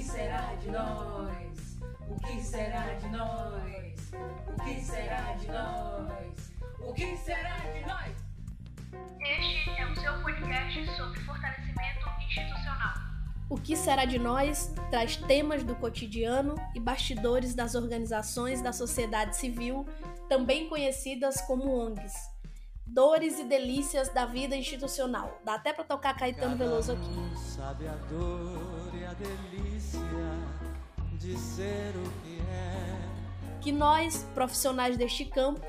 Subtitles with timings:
[0.00, 1.78] que será de nós?
[2.08, 4.12] O que será de nós?
[4.48, 6.52] O que será de nós?
[6.80, 8.16] O que será de nós?
[9.20, 12.94] Este é o seu podcast sobre fortalecimento institucional.
[13.50, 19.36] O que será de nós traz temas do cotidiano e bastidores das organizações da sociedade
[19.36, 19.86] civil,
[20.30, 22.14] também conhecidas como ONGs.
[22.86, 25.38] Dores e delícias da vida institucional.
[25.44, 27.38] Dá até para tocar Caetano Veloso aqui.
[27.38, 28.89] Sabe a dor
[29.20, 30.00] delícia
[31.18, 33.60] de ser o que é.
[33.60, 35.60] Que nós, profissionais deste campo,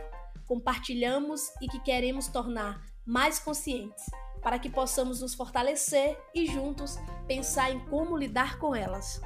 [0.47, 4.05] compartilhamos e que queremos tornar mais conscientes,
[4.41, 6.97] para que possamos nos fortalecer e juntos
[7.27, 9.21] pensar em como lidar com elas.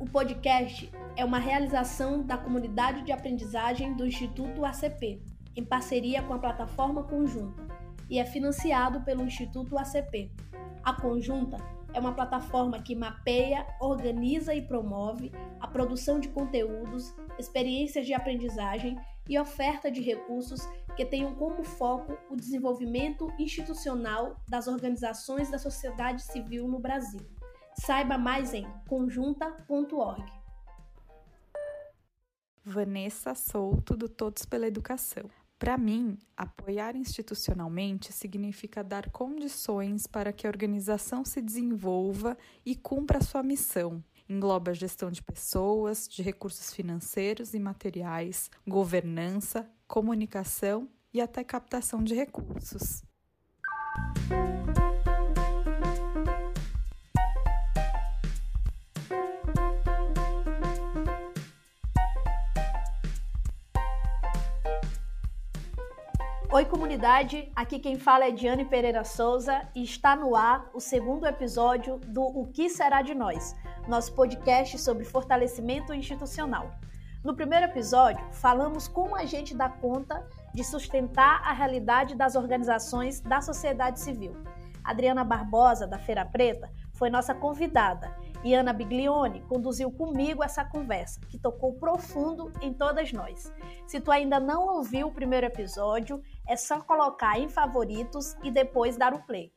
[0.00, 5.22] O podcast é uma realização da comunidade de aprendizagem do Instituto ACP,
[5.54, 7.62] em parceria com a plataforma Conjunta,
[8.10, 10.32] e é financiado pelo Instituto ACP.
[10.82, 11.58] A Conjunta
[11.94, 18.96] é uma plataforma que mapeia, organiza e promove a produção de conteúdos, experiências de aprendizagem
[19.28, 20.60] e oferta de recursos
[20.96, 27.20] que tenham como foco o desenvolvimento institucional das organizações da sociedade civil no Brasil.
[27.74, 30.42] Saiba mais em conjunta.org.
[32.64, 35.28] Vanessa Souto, do Todos pela Educação.
[35.62, 43.22] Para mim, apoiar institucionalmente significa dar condições para que a organização se desenvolva e cumpra
[43.22, 44.02] sua missão.
[44.28, 52.02] Engloba a gestão de pessoas, de recursos financeiros e materiais, governança, comunicação e até captação
[52.02, 53.04] de recursos.
[66.92, 67.50] Oi, comunidade!
[67.56, 72.20] Aqui quem fala é Diane Pereira Souza e está no ar o segundo episódio do
[72.22, 73.56] O que Será de Nós,
[73.88, 76.70] nosso podcast sobre fortalecimento institucional.
[77.24, 83.20] No primeiro episódio, falamos como a gente dá conta de sustentar a realidade das organizações
[83.20, 84.36] da sociedade civil.
[84.84, 88.14] Adriana Barbosa, da Feira Preta, foi nossa convidada
[88.44, 93.52] e Ana Biglione conduziu comigo essa conversa, que tocou profundo em todas nós.
[93.86, 98.96] Se tu ainda não ouviu o primeiro episódio, é só colocar em favoritos e depois
[98.96, 99.52] dar o play.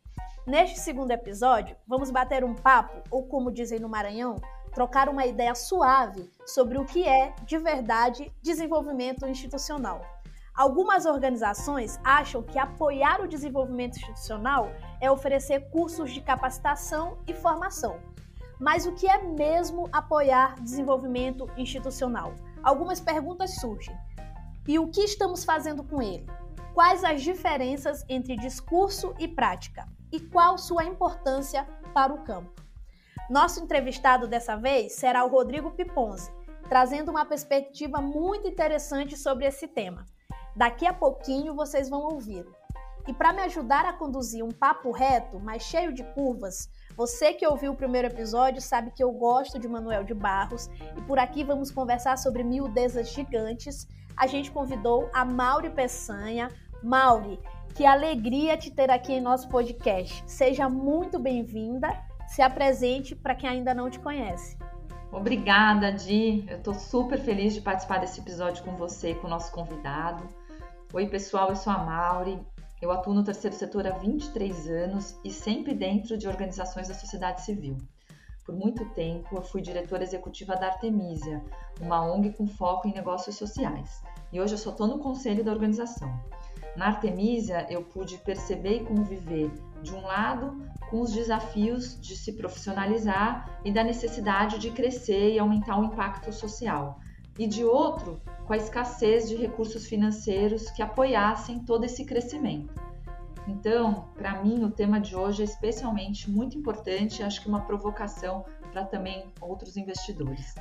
[0.45, 4.35] Neste segundo episódio, vamos bater um papo, ou como dizem no Maranhão,
[4.73, 10.01] trocar uma ideia suave sobre o que é, de verdade, desenvolvimento institucional.
[10.53, 14.69] Algumas organizações acham que apoiar o desenvolvimento institucional
[15.01, 17.99] é oferecer cursos de capacitação e formação.
[18.59, 22.33] Mas o que é mesmo apoiar desenvolvimento institucional?
[22.63, 23.95] Algumas perguntas surgem.
[24.67, 26.25] E o que estamos fazendo com ele?
[26.73, 29.87] Quais as diferenças entre discurso e prática?
[30.11, 32.61] E qual sua importância para o campo?
[33.29, 36.31] Nosso entrevistado dessa vez será o Rodrigo Piponzi,
[36.69, 40.05] trazendo uma perspectiva muito interessante sobre esse tema.
[40.55, 42.45] Daqui a pouquinho vocês vão ouvir.
[43.07, 47.45] E para me ajudar a conduzir um papo reto, mas cheio de curvas, você que
[47.45, 51.43] ouviu o primeiro episódio sabe que eu gosto de Manuel de Barros e por aqui
[51.43, 53.87] vamos conversar sobre miudezas gigantes.
[54.15, 56.49] A gente convidou a Mauri Peçanha.
[56.81, 57.37] Mauri,
[57.73, 60.23] que alegria te ter aqui em nosso podcast.
[60.25, 61.89] Seja muito bem-vinda.
[62.27, 64.57] Se apresente para quem ainda não te conhece.
[65.11, 66.45] Obrigada, Di.
[66.47, 70.23] Eu estou super feliz de participar desse episódio com você e com o nosso convidado.
[70.93, 72.39] Oi, pessoal, eu sou a Mauri.
[72.81, 77.41] Eu atuo no terceiro setor há 23 anos e sempre dentro de organizações da sociedade
[77.41, 77.77] civil.
[78.45, 81.41] Por muito tempo, eu fui diretora executiva da Artemisia,
[81.81, 84.03] uma ONG com foco em negócios sociais.
[84.31, 86.21] E hoje eu só estou no conselho da organização.
[86.75, 89.49] Na Artemisia, eu pude perceber e conviver,
[89.81, 95.39] de um lado, com os desafios de se profissionalizar e da necessidade de crescer e
[95.39, 96.99] aumentar o impacto social,
[97.37, 102.73] e de outro, com a escassez de recursos financeiros que apoiassem todo esse crescimento.
[103.47, 108.45] Então, para mim, o tema de hoje é especialmente muito importante, acho que uma provocação
[108.71, 110.55] para também outros investidores.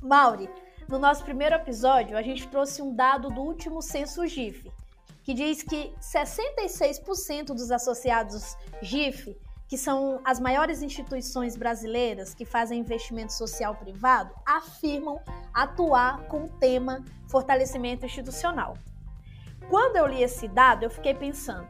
[0.00, 0.48] Mauri,
[0.88, 4.70] no nosso primeiro episódio, a gente trouxe um dado do último censo GIF,
[5.24, 9.36] que diz que 66% dos associados GIF
[9.68, 15.20] que são as maiores instituições brasileiras que fazem investimento social privado, afirmam
[15.52, 18.78] atuar com o tema fortalecimento institucional.
[19.68, 21.68] Quando eu li esse dado, eu fiquei pensando: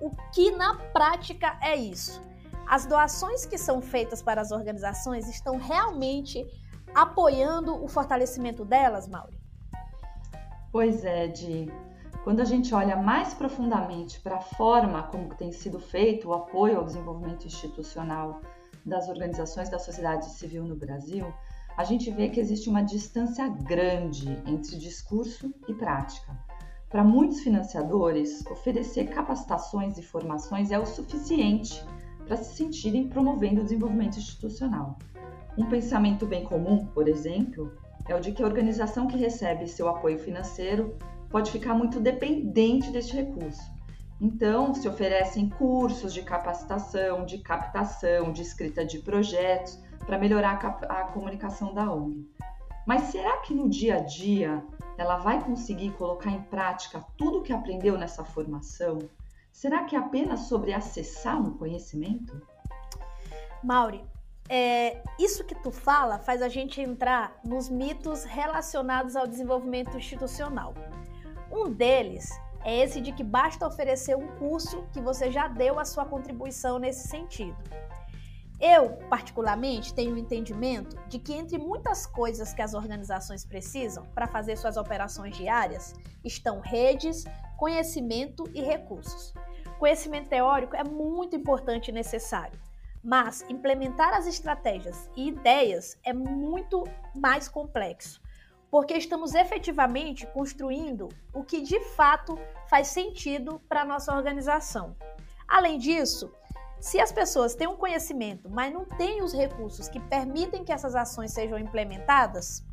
[0.00, 2.22] o que na prática é isso?
[2.66, 6.46] As doações que são feitas para as organizações estão realmente
[6.94, 9.36] apoiando o fortalecimento delas, Mauri?
[10.70, 11.70] Pois é, Di.
[12.24, 16.78] Quando a gente olha mais profundamente para a forma como tem sido feito o apoio
[16.78, 18.40] ao desenvolvimento institucional
[18.82, 21.26] das organizações da sociedade civil no Brasil,
[21.76, 26.34] a gente vê que existe uma distância grande entre discurso e prática.
[26.88, 31.84] Para muitos financiadores, oferecer capacitações e formações é o suficiente
[32.26, 34.96] para se sentirem promovendo o desenvolvimento institucional.
[35.58, 37.70] Um pensamento bem comum, por exemplo,
[38.08, 40.96] é o de que a organização que recebe seu apoio financeiro
[41.34, 43.68] pode ficar muito dependente deste recurso.
[44.20, 49.76] Então, se oferecem cursos de capacitação, de captação, de escrita de projetos
[50.06, 52.24] para melhorar a, a comunicação da ONG.
[52.86, 54.64] Mas será que no dia a dia
[54.96, 59.00] ela vai conseguir colocar em prática tudo o que aprendeu nessa formação?
[59.50, 62.40] Será que é apenas sobre acessar um conhecimento?
[63.60, 64.04] Mauri,
[64.48, 70.72] é, isso que tu fala faz a gente entrar nos mitos relacionados ao desenvolvimento institucional.
[71.54, 72.28] Um deles
[72.64, 76.80] é esse de que basta oferecer um curso que você já deu a sua contribuição
[76.80, 77.56] nesse sentido.
[78.60, 84.26] Eu, particularmente, tenho o entendimento de que, entre muitas coisas que as organizações precisam para
[84.26, 87.24] fazer suas operações diárias, estão redes,
[87.56, 89.32] conhecimento e recursos.
[89.78, 92.58] Conhecimento teórico é muito importante e necessário,
[93.02, 96.82] mas implementar as estratégias e ideias é muito
[97.14, 98.20] mais complexo,
[98.74, 102.36] porque estamos efetivamente construindo o que de fato
[102.68, 104.96] faz sentido para a nossa organização.
[105.46, 106.34] Além disso,
[106.80, 110.96] se as pessoas têm um conhecimento, mas não têm os recursos que permitem que essas
[110.96, 112.64] ações sejam implementadas,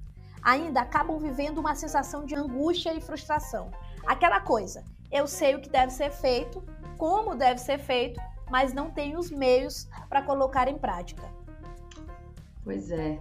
[0.42, 3.70] ainda acabam vivendo uma sensação de angústia e frustração.
[4.08, 6.64] Aquela coisa, eu sei o que deve ser feito,
[6.98, 8.20] como deve ser feito,
[8.50, 11.32] mas não tenho os meios para colocar em prática.
[12.64, 13.20] Pois é.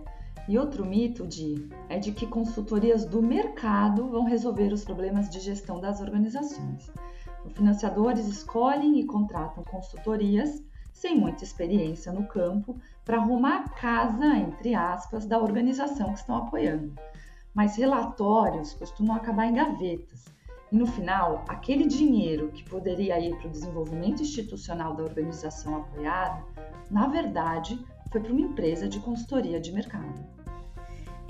[0.50, 5.38] E outro mito, Di, é de que consultorias do mercado vão resolver os problemas de
[5.38, 6.90] gestão das organizações.
[7.46, 10.60] Os financiadores escolhem e contratam consultorias
[10.92, 12.74] sem muita experiência no campo,
[13.04, 16.94] para arrumar a casa, entre aspas, da organização que estão apoiando.
[17.54, 20.24] Mas relatórios costumam acabar em gavetas.
[20.72, 26.44] E no final, aquele dinheiro que poderia ir para o desenvolvimento institucional da organização apoiada,
[26.90, 27.78] na verdade,
[28.10, 30.39] foi para uma empresa de consultoria de mercado.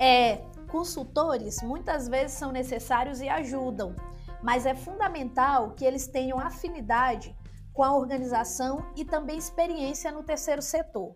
[0.01, 0.37] É,
[0.67, 3.95] consultores muitas vezes são necessários e ajudam,
[4.41, 7.35] mas é fundamental que eles tenham afinidade
[7.71, 11.13] com a organização e também experiência no terceiro setor.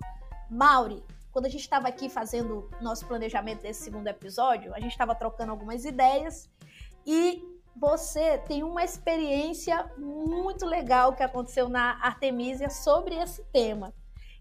[0.51, 5.15] Mauri, quando a gente estava aqui fazendo nosso planejamento desse segundo episódio, a gente estava
[5.15, 6.47] trocando algumas ideias
[7.07, 7.43] e
[7.75, 13.91] você tem uma experiência muito legal que aconteceu na Artemisia sobre esse tema.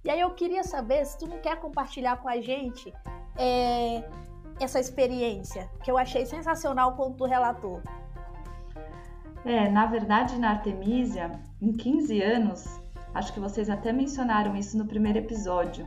[0.05, 2.93] E aí eu queria saber se tu não quer compartilhar com a gente
[3.37, 4.05] é,
[4.61, 7.83] essa experiência, que eu achei sensacional quando tu relatou.
[9.45, 12.81] É, na verdade, na Artemisia, em 15 anos,
[13.15, 15.87] acho que vocês até mencionaram isso no primeiro episódio,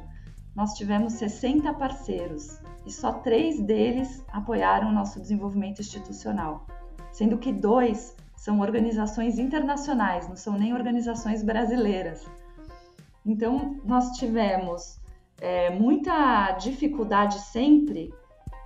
[0.55, 6.65] nós tivemos 60 parceiros e só três deles apoiaram o nosso desenvolvimento institucional,
[7.11, 12.25] sendo que dois são organizações internacionais, não são nem organizações brasileiras.
[13.25, 14.99] Então, nós tivemos
[15.41, 18.13] é, muita dificuldade sempre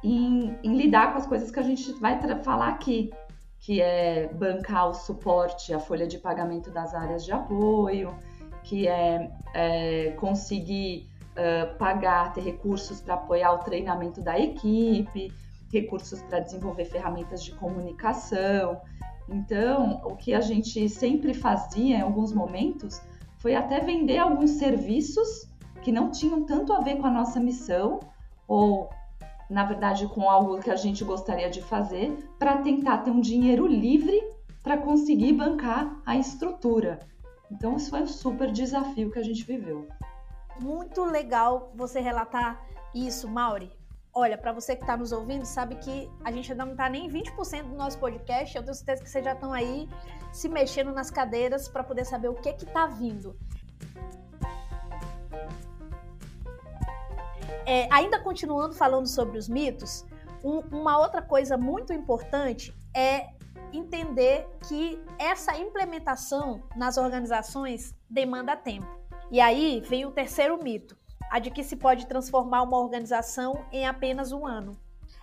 [0.04, 3.12] em, em, lidar com as coisas que a gente vai falar aqui,
[3.60, 8.16] que é bancar o suporte, a folha de pagamento das áreas de apoio,
[8.64, 15.32] que é, é conseguir uh, pagar, ter recursos para apoiar o treinamento da equipe,
[15.72, 18.82] recursos para desenvolver ferramentas de comunicação.
[19.30, 23.02] Então, o que a gente sempre fazia em alguns momentos
[23.38, 25.48] foi até vender alguns serviços
[25.82, 28.00] que não tinham tanto a ver com a nossa missão
[28.48, 28.90] ou
[29.52, 33.68] na verdade, com algo que a gente gostaria de fazer, para tentar ter um dinheiro
[33.68, 34.18] livre
[34.64, 37.00] para conseguir bancar a estrutura.
[37.52, 39.88] Então, isso foi um super desafio que a gente viveu.
[40.62, 42.66] Muito legal você relatar
[42.96, 43.70] isso, Mauri.
[44.14, 47.10] Olha, para você que está nos ouvindo, sabe que a gente ainda não está nem
[47.10, 48.56] 20% do nosso podcast.
[48.56, 49.90] Eu tenho certeza que vocês já estão aí
[50.32, 53.36] se mexendo nas cadeiras para poder saber o que está vindo.
[57.66, 60.06] É, ainda continuando falando sobre os mitos,
[60.44, 63.30] um, uma outra coisa muito importante é
[63.72, 68.88] entender que essa implementação nas organizações demanda tempo.
[69.32, 70.98] E aí vem o terceiro mito,
[71.30, 74.74] a de que se pode transformar uma organização em apenas um ano.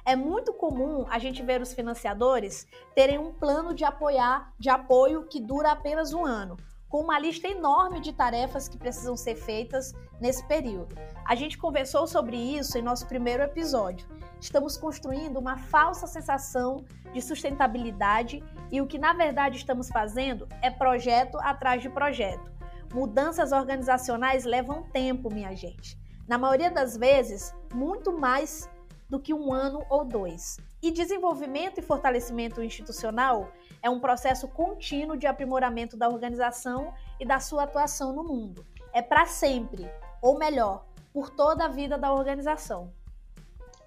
[0.04, 5.26] É muito comum a gente ver os financiadores terem um plano de apoiar, de apoio
[5.26, 6.56] que dura apenas um ano,
[6.88, 10.96] com uma lista enorme de tarefas que precisam ser feitas nesse período.
[11.26, 14.08] A gente conversou sobre isso em nosso primeiro episódio.
[14.40, 20.70] Estamos construindo uma falsa sensação de sustentabilidade e o que na verdade estamos fazendo é
[20.70, 22.50] projeto atrás de projeto.
[22.94, 25.98] Mudanças organizacionais levam tempo, minha gente.
[26.26, 28.68] Na maioria das vezes, muito mais
[29.08, 30.58] do que um ano ou dois.
[30.82, 33.50] E desenvolvimento e fortalecimento institucional
[33.82, 38.64] é um processo contínuo de aprimoramento da organização e da sua atuação no mundo.
[38.92, 42.92] É para sempre, ou melhor, por toda a vida da organização.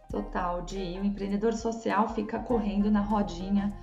[0.10, 3.74] Total, de o empreendedor social fica correndo na rodinha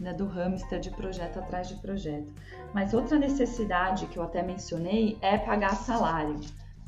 [0.00, 2.32] né, do hamster de projeto atrás de projeto.
[2.72, 6.40] Mas outra necessidade que eu até mencionei é pagar salário.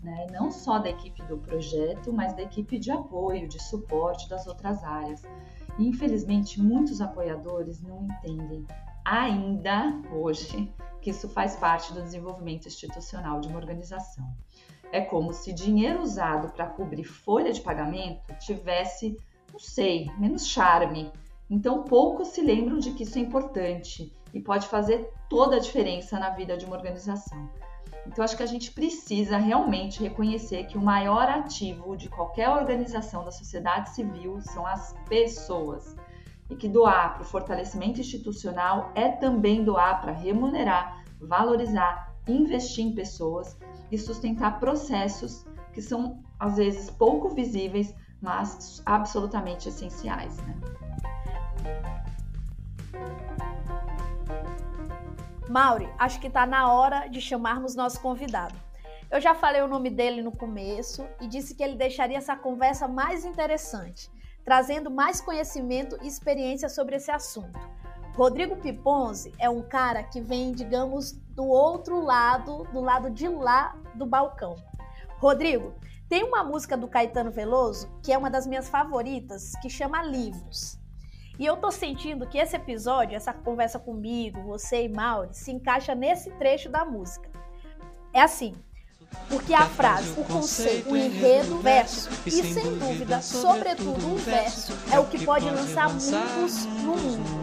[0.03, 0.27] Né?
[0.31, 4.83] Não só da equipe do projeto, mas da equipe de apoio, de suporte das outras
[4.83, 5.23] áreas.
[5.79, 8.67] Infelizmente, muitos apoiadores não entendem
[9.05, 14.25] ainda hoje que isso faz parte do desenvolvimento institucional de uma organização.
[14.93, 19.17] É como se dinheiro usado para cobrir folha de pagamento tivesse,
[19.53, 21.11] não sei, menos charme.
[21.49, 26.19] Então poucos se lembram de que isso é importante e pode fazer toda a diferença
[26.19, 27.49] na vida de uma organização.
[28.07, 33.25] Então acho que a gente precisa realmente reconhecer que o maior ativo de qualquer organização
[33.25, 35.97] da sociedade civil são as pessoas.
[36.49, 42.95] E que doar para o fortalecimento institucional é também doar para remunerar, valorizar, investir em
[42.95, 43.57] pessoas
[43.91, 50.37] e sustentar processos que são às vezes pouco visíveis, mas absolutamente essenciais.
[50.39, 50.61] Né?
[55.51, 58.55] Mauri, acho que está na hora de chamarmos nosso convidado.
[59.11, 62.87] Eu já falei o nome dele no começo e disse que ele deixaria essa conversa
[62.87, 64.09] mais interessante,
[64.45, 67.59] trazendo mais conhecimento e experiência sobre esse assunto.
[68.15, 73.77] Rodrigo Piponzi é um cara que vem, digamos, do outro lado, do lado de lá
[73.97, 74.55] do balcão.
[75.19, 75.75] Rodrigo,
[76.09, 80.80] tem uma música do Caetano Veloso que é uma das minhas favoritas, que chama Livros.
[81.41, 85.95] E eu tô sentindo que esse episódio, essa conversa comigo, você e Mauri, se encaixa
[85.95, 87.31] nesse trecho da música.
[88.13, 88.55] É assim,
[89.27, 94.99] porque a frase, o conceito, o enredo, verso e, sem dúvida, sobretudo, um verso é
[94.99, 97.41] o que pode lançar mundos no mundo.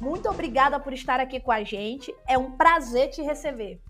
[0.00, 2.14] Muito obrigada por estar aqui com a gente.
[2.28, 3.80] É um prazer te receber.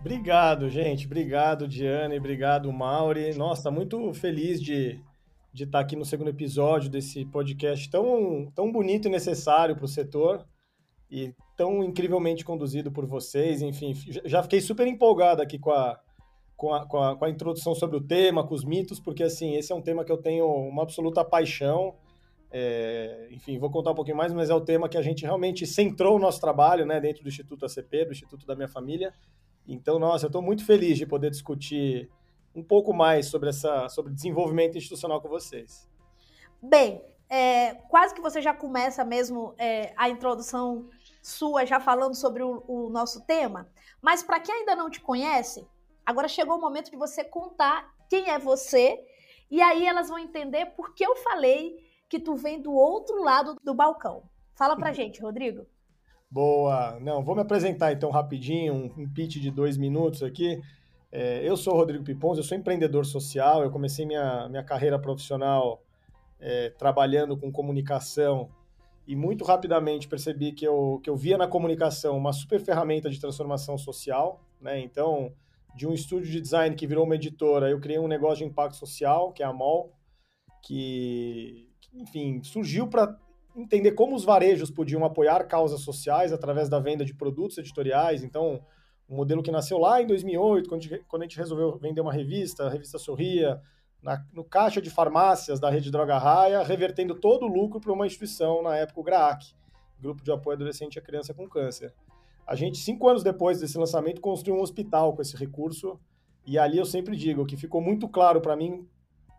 [0.00, 1.06] Obrigado, gente.
[1.06, 2.18] Obrigado, Diane.
[2.18, 3.32] Obrigado, Mauri.
[3.32, 5.02] Nossa, muito feliz de,
[5.52, 9.88] de estar aqui no segundo episódio desse podcast tão, tão bonito e necessário para o
[9.88, 10.46] setor
[11.10, 13.60] e tão incrivelmente conduzido por vocês.
[13.60, 13.92] Enfim,
[14.24, 15.98] já fiquei super empolgado aqui com a,
[16.56, 19.56] com a, com a, com a introdução sobre o tema, com os mitos, porque assim,
[19.56, 21.96] esse é um tema que eu tenho uma absoluta paixão.
[22.52, 25.66] É, enfim, vou contar um pouquinho mais, mas é o tema que a gente realmente
[25.66, 29.12] centrou o nosso trabalho né, dentro do Instituto ACP, do Instituto da Minha Família.
[29.66, 32.08] Então, nossa, eu estou muito feliz de poder discutir
[32.54, 35.88] um pouco mais sobre essa sobre desenvolvimento institucional com vocês.
[36.62, 40.88] Bem, é, quase que você já começa mesmo é, a introdução
[41.22, 43.68] sua já falando sobre o, o nosso tema,
[44.02, 45.66] mas para quem ainda não te conhece,
[46.04, 48.98] agora chegou o momento de você contar quem é você
[49.50, 51.78] e aí elas vão entender por que eu falei
[52.08, 54.24] que tu vem do outro lado do balcão.
[54.54, 55.66] Fala pra gente, Rodrigo.
[56.30, 56.98] Boa!
[57.00, 60.60] Não, vou me apresentar então rapidinho, um, um pitch de dois minutos aqui.
[61.12, 65.82] É, eu sou Rodrigo Pipons, eu sou empreendedor social, eu comecei minha, minha carreira profissional
[66.38, 68.48] é, trabalhando com comunicação
[69.06, 73.20] e muito rapidamente percebi que eu, que eu via na comunicação uma super ferramenta de
[73.20, 74.78] transformação social, né?
[74.78, 75.32] Então,
[75.74, 78.76] de um estúdio de design que virou uma editora, eu criei um negócio de impacto
[78.76, 79.92] social, que é a MOL,
[80.62, 83.18] que enfim, surgiu para
[83.56, 88.22] entender como os varejos podiam apoiar causas sociais através da venda de produtos editoriais.
[88.22, 88.62] Então,
[89.10, 92.00] um modelo que nasceu lá em 2008, quando a gente, quando a gente resolveu vender
[92.00, 93.60] uma revista, a revista Sorria,
[94.00, 98.06] na, no caixa de farmácias da rede Droga Raia, revertendo todo o lucro para uma
[98.06, 99.52] instituição, na época o GRAAC,
[100.00, 101.92] Grupo de Apoio Adolescente e Criança com Câncer.
[102.46, 105.98] A gente, cinco anos depois desse lançamento, construiu um hospital com esse recurso,
[106.46, 108.88] e ali eu sempre digo que ficou muito claro para mim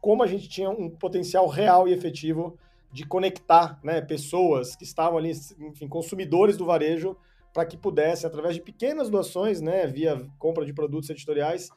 [0.02, 2.58] como a gente tinha um potencial real e efetivo
[2.92, 7.16] de conectar né, pessoas que estavam ali, enfim, consumidores do varejo,
[7.54, 11.70] para que pudessem, através de pequenas doações, né, via compra de produtos editoriais,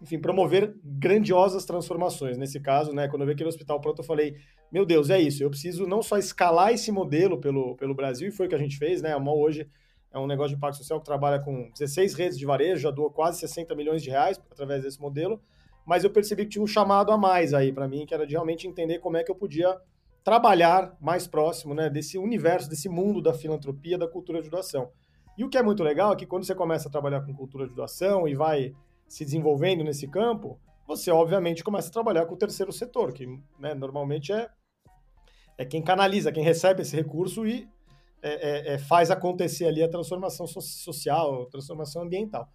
[0.00, 2.38] enfim, promover grandiosas transformações.
[2.38, 4.36] Nesse caso, né, quando eu vi aquele hospital pronto, eu falei,
[4.70, 8.32] meu Deus, é isso, eu preciso não só escalar esse modelo pelo, pelo Brasil, e
[8.32, 9.68] foi o que a gente fez, né, a MOL hoje
[10.10, 13.10] é um negócio de impacto social que trabalha com 16 redes de varejo, já doa
[13.10, 15.40] quase 60 milhões de reais através desse modelo,
[15.86, 18.32] mas eu percebi que tinha um chamado a mais aí para mim, que era de
[18.32, 19.76] realmente entender como é que eu podia
[20.28, 24.90] trabalhar mais próximo né, desse universo, desse mundo da filantropia, da cultura de doação.
[25.38, 27.66] E o que é muito legal é que quando você começa a trabalhar com cultura
[27.66, 28.74] de doação e vai
[29.08, 33.26] se desenvolvendo nesse campo, você obviamente começa a trabalhar com o terceiro setor, que
[33.58, 34.50] né, normalmente é,
[35.56, 37.66] é quem canaliza, quem recebe esse recurso e
[38.20, 42.46] é, é, é faz acontecer ali a transformação social, a transformação ambiental.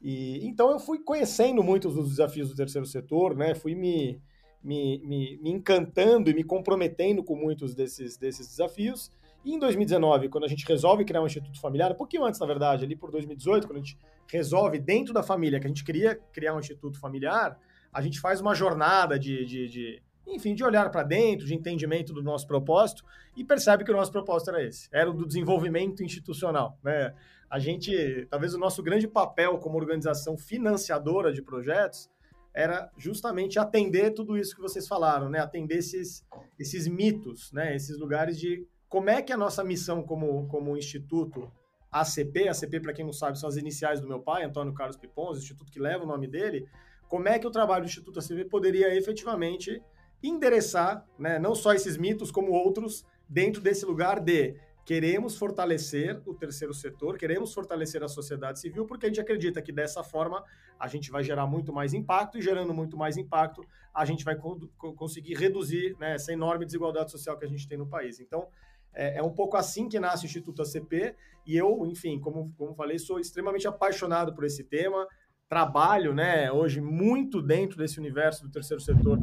[0.00, 3.52] E, então eu fui conhecendo muitos dos desafios do terceiro setor, né?
[3.52, 4.22] Fui me,
[4.62, 9.10] me, me, me encantando e me comprometendo com muitos desses, desses desafios.
[9.44, 12.46] E em 2019, quando a gente resolve criar um instituto familiar, um pouquinho antes, na
[12.46, 13.96] verdade, ali por 2018, quando a gente
[14.26, 17.56] resolve dentro da família que a gente queria criar um instituto familiar,
[17.92, 22.12] a gente faz uma jornada de, de, de enfim, de olhar para dentro, de entendimento
[22.12, 23.04] do nosso propósito
[23.36, 27.14] e percebe que o nosso propósito era esse, era o do desenvolvimento institucional, né?
[27.48, 32.10] A gente, talvez o nosso grande papel como organização financiadora de projetos
[32.56, 35.40] era justamente atender tudo isso que vocês falaram, né?
[35.40, 36.24] Atender esses,
[36.58, 37.76] esses mitos, né?
[37.76, 41.52] Esses lugares de como é que a nossa missão como, como instituto
[41.92, 45.36] ACP, ACP para quem não sabe são as iniciais do meu pai, Antônio Carlos Pipons,
[45.36, 46.66] instituto que leva o nome dele,
[47.08, 49.82] como é que o trabalho do Instituto ACP poderia efetivamente
[50.22, 54.56] endereçar, né, não só esses mitos como outros dentro desse lugar de
[54.86, 59.72] queremos fortalecer o terceiro setor, queremos fortalecer a sociedade civil, porque a gente acredita que
[59.72, 60.44] dessa forma
[60.78, 64.36] a gente vai gerar muito mais impacto, e gerando muito mais impacto, a gente vai
[64.36, 64.60] co
[64.94, 68.20] conseguir reduzir né, essa enorme desigualdade social que a gente tem no país.
[68.20, 68.46] Então,
[68.94, 72.72] é, é, um pouco assim que nasce o Instituto ACP, e eu, enfim, como, como
[72.76, 75.04] falei, sou extremamente apaixonado por esse tema,
[75.48, 79.18] trabalho né, hoje muito dentro desse universo do terceiro setor,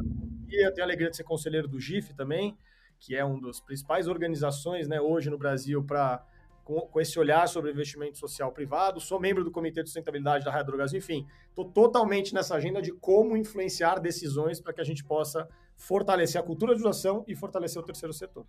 [0.50, 2.58] e eu tenho a alegria de ser conselheiro do GIF também,
[3.06, 6.26] que é uma das principais organizações né, hoje no Brasil para
[6.64, 9.02] com, com, esse olhar sobre investimento social privado.
[9.02, 12.94] Sou membro do Comitê de Sustentabilidade da Rádio Drogas, enfim, estou totalmente nessa agenda de
[12.94, 17.82] como influenciar decisões para que a gente possa fortalecer a cultura de doação e fortalecer
[17.82, 18.46] o terceiro setor.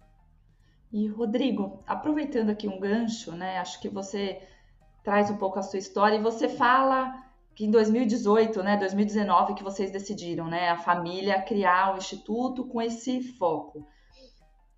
[0.92, 3.58] E Rodrigo, aproveitando aqui um gancho, né?
[3.58, 4.40] Acho que você
[5.02, 7.12] traz um pouco a sua história e você fala
[7.56, 12.80] que em 2018, né, 2019 que vocês decidiram, né, a família criar o instituto com
[12.80, 13.84] esse foco.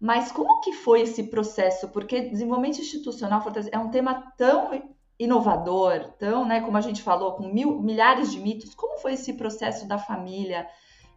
[0.07, 1.89] Mas como que foi esse processo?
[1.89, 4.81] Porque desenvolvimento institucional é um tema tão
[5.19, 8.73] inovador, tão, né, como a gente falou, com mil, milhares de mitos.
[8.73, 10.69] Como foi esse processo da família,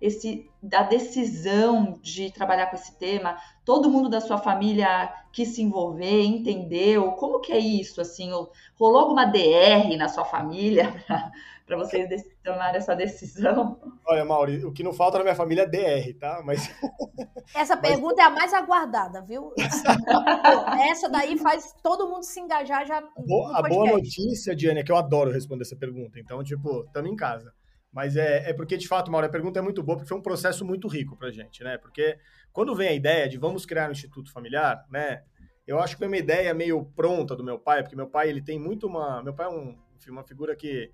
[0.02, 3.38] esse da decisão de trabalhar com esse tema?
[3.66, 7.12] Todo mundo da sua família quis se envolver, entendeu?
[7.14, 8.02] Como que é isso?
[8.02, 8.32] Assim,
[8.78, 10.94] rolou alguma DR na sua família
[11.70, 13.80] para vocês tomar essa decisão?
[14.08, 16.42] Olha, Mauri, o que não falta na minha família é DR, tá?
[16.44, 16.70] Mas.
[17.56, 18.26] Essa pergunta Mas...
[18.26, 19.52] é a mais aguardada, viu?
[20.88, 22.98] essa daí faz todo mundo se engajar já.
[22.98, 26.20] a boa notícia, Diane, é que eu adoro responder essa pergunta.
[26.20, 27.52] Então, tipo, estamos em casa.
[27.92, 30.22] Mas é, é porque, de fato, Mauro, a pergunta é muito boa, porque foi um
[30.22, 31.78] processo muito rico pra gente, né?
[31.78, 32.20] Porque
[32.54, 35.24] quando vem a ideia de vamos criar um instituto familiar, né?
[35.66, 38.42] Eu acho que foi uma ideia meio pronta do meu pai, porque meu pai, ele
[38.42, 39.22] tem muito uma...
[39.24, 40.92] Meu pai é um, enfim, uma figura que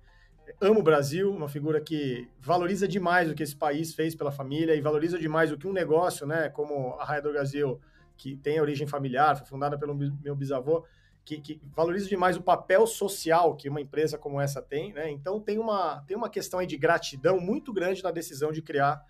[0.60, 4.74] ama o Brasil, uma figura que valoriza demais o que esse país fez pela família
[4.74, 7.80] e valoriza demais o que um negócio, né, como a Raia do Brasil,
[8.16, 10.84] que tem origem familiar, foi fundada pelo meu bisavô,
[11.26, 15.10] que, que, valoriza demais o papel social que uma empresa como essa tem, né?
[15.10, 19.04] Então tem uma, tem uma questão aí de gratidão muito grande na decisão de criar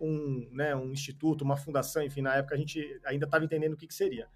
[0.00, 3.76] um, né, um instituto, uma fundação, enfim, na época a gente ainda estava entendendo o
[3.76, 4.26] que, que seria.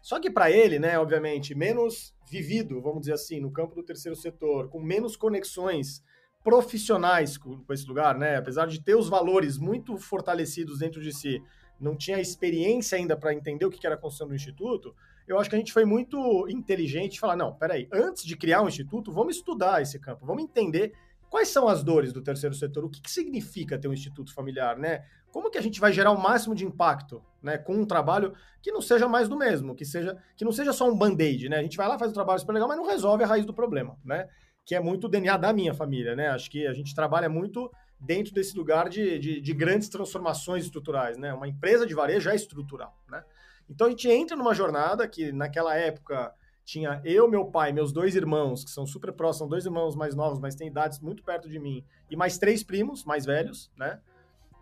[0.00, 4.14] Só que para ele, né, obviamente, menos vivido, vamos dizer assim, no campo do terceiro
[4.14, 6.04] setor, com menos conexões
[6.44, 11.12] profissionais com, com esse lugar, né, apesar de ter os valores muito fortalecidos dentro de
[11.12, 11.42] si,
[11.80, 14.94] não tinha experiência ainda para entender o que era a construção do instituto,
[15.26, 18.68] eu acho que a gente foi muito inteligente falar, não, peraí, antes de criar um
[18.68, 20.92] instituto, vamos estudar esse campo, vamos entender
[21.28, 24.78] quais são as dores do terceiro setor, o que, que significa ter um instituto familiar,
[24.78, 25.04] né?
[25.36, 28.72] como que a gente vai gerar o máximo de impacto, né, com um trabalho que
[28.72, 31.58] não seja mais do mesmo, que seja que não seja só um band-aid, né?
[31.58, 33.52] A gente vai lá faz um trabalho super legal, mas não resolve a raiz do
[33.52, 34.26] problema, né?
[34.64, 36.28] Que é muito o DNA da minha família, né?
[36.28, 41.18] Acho que a gente trabalha muito dentro desse lugar de, de, de grandes transformações estruturais,
[41.18, 41.34] né?
[41.34, 43.22] Uma empresa de varejo é estrutural, né?
[43.68, 46.32] Então a gente entra numa jornada que naquela época
[46.64, 50.14] tinha eu, meu pai, meus dois irmãos, que são super próximos, são dois irmãos mais
[50.14, 54.00] novos, mas têm idades muito perto de mim, e mais três primos mais velhos, né?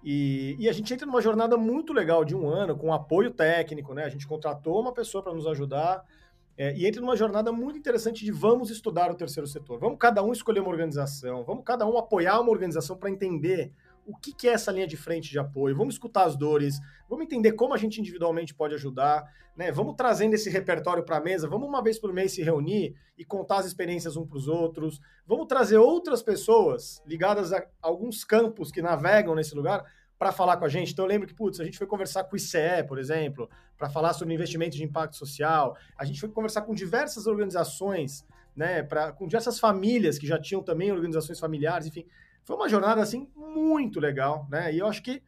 [0.04, 3.94] E, e, a gente entra numa jornada muito legal de um ano, com apoio técnico,
[3.94, 4.04] né?
[4.04, 6.04] A gente contratou uma pessoa para nos ajudar.
[6.58, 9.80] É, e entra numa jornada muito interessante de vamos estudar o terceiro setor.
[9.80, 13.72] Vamos cada um escolher uma organização, vamos cada um apoiar uma organização para entender
[14.06, 17.24] o que, que, é essa linha de frente de apoio, vamos escutar as dores, vamos
[17.24, 19.24] entender como a gente individualmente pode ajudar,
[19.56, 19.70] né?
[19.70, 23.24] Vamos trazendo esse repertório para a mesa, vamos uma vez por mês se reunir e
[23.24, 28.70] contar as experiências um para os outros, vamos trazer outras pessoas ligadas a alguns campos
[28.70, 29.84] que navegam nesse lugar
[30.18, 30.92] para falar com a gente.
[30.92, 33.88] Então eu lembro que, putz, a gente foi conversar com o ICE, por exemplo, para
[33.88, 39.12] falar sobre investimento de impacto social, a gente foi conversar com diversas organizações, né, pra,
[39.12, 42.06] com diversas famílias que já tinham também organizações familiares, enfim,
[42.44, 44.72] foi uma jornada, assim, muito legal, né?
[44.72, 45.22] E eu acho que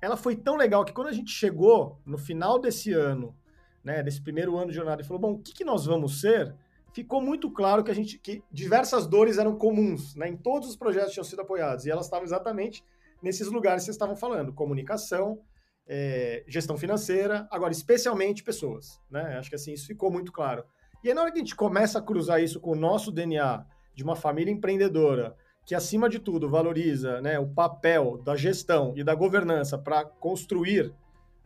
[0.00, 3.36] ela foi tão legal que quando a gente chegou no final desse ano,
[3.82, 6.54] né, desse primeiro ano de jornada, e falou, bom, o que, que nós vamos ser?
[6.92, 10.28] ficou muito claro que a gente que diversas dores eram comuns, né?
[10.28, 12.84] Em todos os projetos tinham sido apoiados e elas estavam exatamente
[13.22, 15.40] nesses lugares que vocês estavam falando: comunicação,
[15.86, 19.38] é, gestão financeira, agora especialmente pessoas, né?
[19.38, 20.64] Acho que assim isso ficou muito claro.
[21.02, 23.64] E aí na hora que a gente começa a cruzar isso com o nosso DNA
[23.94, 29.04] de uma família empreendedora que acima de tudo valoriza, né, o papel da gestão e
[29.04, 30.92] da governança para construir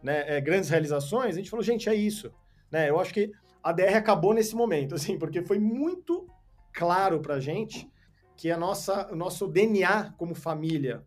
[0.03, 2.33] né, é, grandes realizações, a gente falou, gente, é isso.
[2.71, 2.91] Né?
[2.91, 6.29] Eu acho que a DR acabou nesse momento, assim, porque foi muito
[6.73, 7.91] claro para a gente
[8.37, 11.05] que a nossa, o nosso DNA como família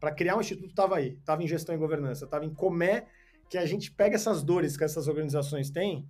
[0.00, 3.06] para criar um instituto estava aí, estava em gestão e governança, estava em como é
[3.50, 6.08] que a gente pega essas dores que essas organizações têm,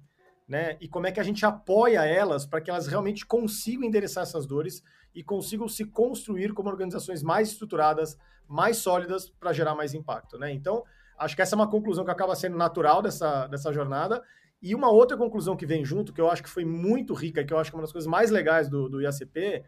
[0.50, 4.24] né, e como é que a gente apoia elas para que elas realmente consigam endereçar
[4.24, 4.82] essas dores
[5.14, 10.52] e consigam se construir como organizações mais estruturadas, mais sólidas para gerar mais impacto, né?
[10.52, 10.82] Então,
[11.16, 14.20] acho que essa é uma conclusão que acaba sendo natural dessa, dessa jornada
[14.60, 17.54] e uma outra conclusão que vem junto, que eu acho que foi muito rica, que
[17.54, 19.64] eu acho que é uma das coisas mais legais do, do IACP,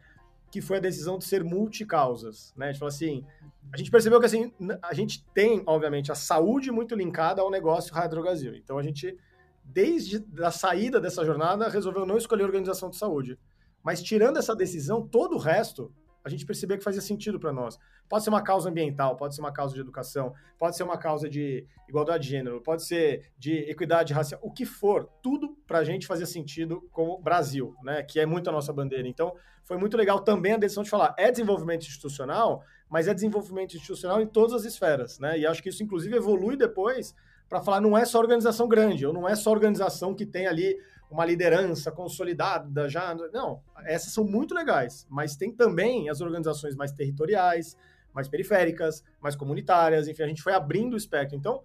[0.51, 2.67] que foi a decisão de ser multicausas, né?
[2.67, 3.25] A gente falou assim,
[3.71, 7.95] a gente percebeu que assim, a gente tem, obviamente, a saúde muito linkada ao negócio
[8.21, 8.53] Brasil.
[8.53, 9.17] Então a gente,
[9.63, 13.37] desde a saída dessa jornada, resolveu não escolher organização de saúde.
[13.83, 17.77] Mas tirando essa decisão, todo o resto a gente percebeu que fazia sentido para nós.
[18.07, 21.27] Pode ser uma causa ambiental, pode ser uma causa de educação, pode ser uma causa
[21.27, 25.83] de igualdade de gênero, pode ser de equidade racial, o que for, tudo para a
[25.83, 28.03] gente fazia sentido como Brasil, né?
[28.03, 29.07] Que é muito a nossa bandeira.
[29.07, 33.75] Então, foi muito legal também a decisão de falar, é desenvolvimento institucional, mas é desenvolvimento
[33.75, 35.37] institucional em todas as esferas, né?
[35.37, 37.13] E acho que isso, inclusive, evolui depois
[37.49, 40.77] para falar, não é só organização grande, ou não é só organização que tem ali
[41.09, 43.15] uma liderança consolidada já.
[43.31, 47.77] Não, essas são muito legais, mas tem também as organizações mais territoriais,
[48.13, 51.37] mais periféricas, mais comunitárias, enfim, a gente foi abrindo o espectro.
[51.37, 51.61] Então,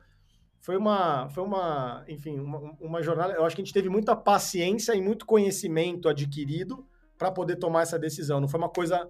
[0.61, 3.35] foi uma, foi uma, enfim, uma, uma jornada.
[3.35, 6.87] Eu acho que a gente teve muita paciência e muito conhecimento adquirido
[7.17, 8.41] para poder tomar essa decisão.
[8.41, 9.09] Não foi uma coisa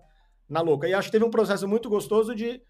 [0.49, 0.89] na louca.
[0.89, 2.63] E acho que teve um processo muito gostoso de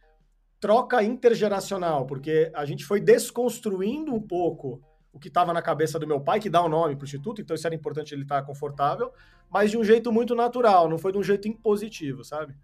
[0.60, 4.80] troca intergeracional, porque a gente foi desconstruindo um pouco
[5.12, 7.06] o que estava na cabeça do meu pai, que dá o um nome para o
[7.06, 9.12] instituto, então isso era importante ele estar tá confortável,
[9.50, 12.54] mas de um jeito muito natural, não foi de um jeito impositivo, sabe?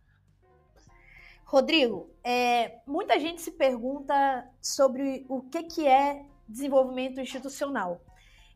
[1.44, 8.00] Rodrigo, é, muita gente se pergunta sobre o que, que é desenvolvimento institucional.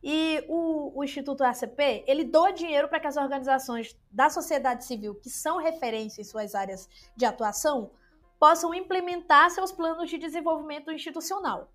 [0.02, 5.14] E o, o, Instituto ACP, ele doa dinheiro para que as organizações da sociedade civil,
[5.14, 7.90] que são referência em suas áreas de atuação,
[8.38, 11.70] possam implementar seus planos de desenvolvimento institucional.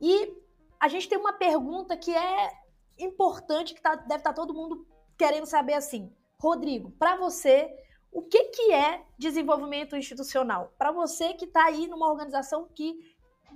[0.00, 0.32] E
[0.78, 2.50] a gente tem uma pergunta que é
[2.98, 6.12] importante, que tá, deve estar tá todo mundo querendo saber assim.
[6.38, 7.68] Rodrigo, para você,
[8.12, 10.72] o que, que é desenvolvimento institucional?
[10.78, 12.98] Para você que está aí numa organização que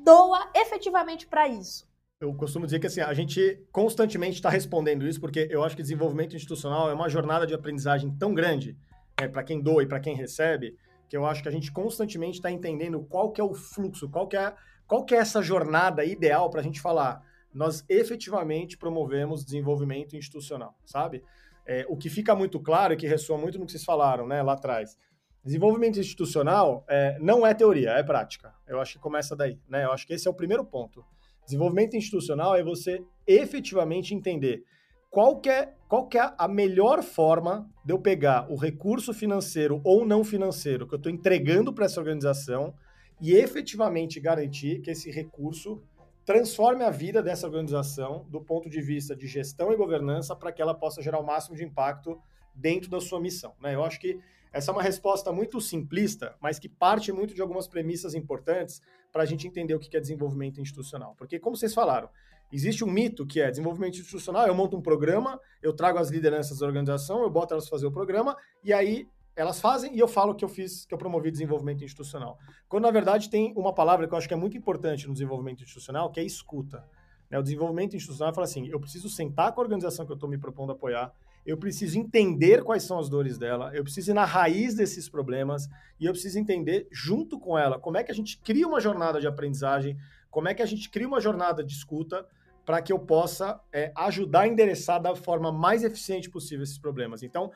[0.05, 1.89] doa efetivamente para isso.
[2.21, 5.83] Eu costumo dizer que assim, a gente constantemente está respondendo isso, porque eu acho que
[5.83, 8.77] desenvolvimento institucional é uma jornada de aprendizagem tão grande
[9.19, 10.77] né, para quem doa e para quem recebe,
[11.11, 14.29] que eu acho que a gente constantemente está entendendo qual que é o fluxo, qual
[14.29, 14.55] que é
[14.87, 17.21] qual que é essa jornada ideal para a gente falar?
[17.53, 21.23] Nós efetivamente promovemos desenvolvimento institucional, sabe?
[21.67, 24.41] É, o que fica muito claro e que ressoa muito no que vocês falaram né,
[24.41, 24.97] lá atrás.
[25.45, 28.55] Desenvolvimento institucional é, não é teoria, é prática.
[28.67, 29.59] Eu acho que começa daí.
[29.69, 29.85] Né?
[29.85, 31.05] Eu acho que esse é o primeiro ponto.
[31.45, 34.65] Desenvolvimento institucional é você efetivamente entender
[35.11, 39.81] qual que é, qual que é a melhor forma de eu pegar o recurso financeiro
[39.85, 42.73] ou não financeiro que eu estou entregando para essa organização
[43.21, 45.83] e efetivamente garantir que esse recurso
[46.25, 50.63] transforme a vida dessa organização do ponto de vista de gestão e governança para que
[50.63, 52.17] ela possa gerar o máximo de impacto
[52.55, 53.55] dentro da sua missão.
[53.61, 53.75] Né?
[53.75, 54.21] Eu acho que
[54.53, 58.81] essa é uma resposta muito simplista, mas que parte muito de algumas premissas importantes
[59.13, 61.15] para a gente entender o que é desenvolvimento institucional.
[61.17, 62.09] Porque, como vocês falaram,
[62.53, 66.59] existe um mito que é desenvolvimento institucional, eu monto um programa, eu trago as lideranças
[66.59, 70.35] da organização, eu boto elas fazer o programa, e aí elas fazem e eu falo
[70.35, 72.39] que eu fiz, que eu promovi desenvolvimento institucional.
[72.69, 75.63] Quando na verdade tem uma palavra que eu acho que é muito importante no desenvolvimento
[75.63, 76.85] institucional, que é escuta.
[77.31, 77.39] Né?
[77.39, 80.37] O desenvolvimento institucional fala assim: eu preciso sentar com a organização que eu estou me
[80.37, 81.13] propondo apoiar,
[81.47, 85.69] eu preciso entender quais são as dores dela, eu preciso ir na raiz desses problemas
[85.99, 89.21] e eu preciso entender junto com ela como é que a gente cria uma jornada
[89.21, 89.97] de aprendizagem,
[90.31, 92.27] como é que a gente cria uma jornada de escuta
[92.65, 97.23] para que eu possa é, ajudar a endereçar da forma mais eficiente possível esses problemas.
[97.23, 97.51] Então,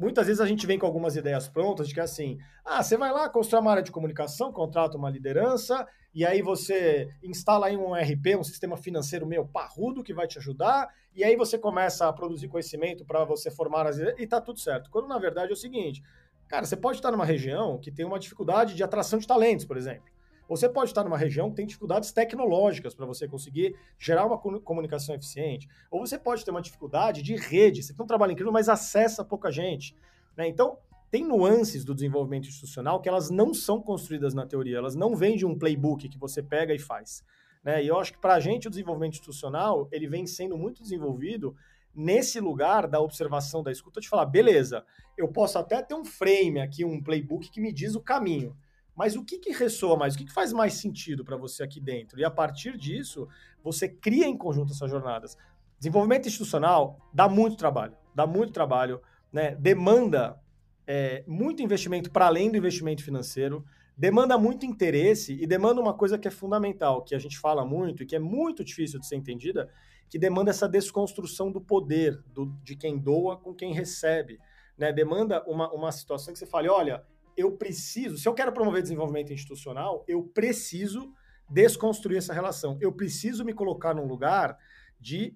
[0.00, 3.12] Muitas vezes a gente vem com algumas ideias prontas de que assim, ah, você vai
[3.12, 7.92] lá, constrói uma área de comunicação, contrata uma liderança, e aí você instala aí um
[7.92, 12.12] RP, um sistema financeiro meio parrudo que vai te ajudar, e aí você começa a
[12.14, 14.90] produzir conhecimento para você formar as ideias, e tá tudo certo.
[14.90, 16.02] Quando na verdade é o seguinte,
[16.48, 19.76] cara, você pode estar numa região que tem uma dificuldade de atração de talentos, por
[19.76, 20.09] exemplo.
[20.50, 25.14] Você pode estar numa região que tem dificuldades tecnológicas para você conseguir gerar uma comunicação
[25.14, 25.68] eficiente.
[25.88, 27.84] Ou você pode ter uma dificuldade de rede.
[27.84, 29.94] Você tem um trabalho incrível, mas acessa pouca gente.
[30.36, 30.48] Né?
[30.48, 30.76] Então,
[31.08, 35.36] tem nuances do desenvolvimento institucional que elas não são construídas na teoria, elas não vêm
[35.36, 37.22] de um playbook que você pega e faz.
[37.62, 37.84] Né?
[37.84, 41.54] E eu acho que para a gente o desenvolvimento institucional ele vem sendo muito desenvolvido
[41.94, 44.84] nesse lugar da observação, da escuta, de falar, beleza,
[45.16, 48.56] eu posso até ter um frame aqui, um playbook que me diz o caminho,
[48.96, 50.14] mas o que, que ressoa mais?
[50.14, 52.18] O que, que faz mais sentido para você aqui dentro?
[52.18, 53.28] E a partir disso,
[53.62, 55.36] você cria em conjunto essas jornadas.
[55.78, 59.00] Desenvolvimento institucional dá muito trabalho, dá muito trabalho,
[59.32, 59.54] né?
[59.54, 60.38] demanda
[60.86, 63.64] é, muito investimento para além do investimento financeiro,
[63.96, 68.02] demanda muito interesse e demanda uma coisa que é fundamental, que a gente fala muito
[68.02, 69.70] e que é muito difícil de ser entendida,
[70.08, 74.38] que demanda essa desconstrução do poder do, de quem doa com quem recebe.
[74.76, 74.92] Né?
[74.92, 77.04] Demanda uma, uma situação que você fale, olha,
[77.40, 81.12] eu preciso, se eu quero promover desenvolvimento institucional, eu preciso
[81.48, 82.78] desconstruir essa relação.
[82.80, 84.56] Eu preciso me colocar num lugar
[85.00, 85.34] de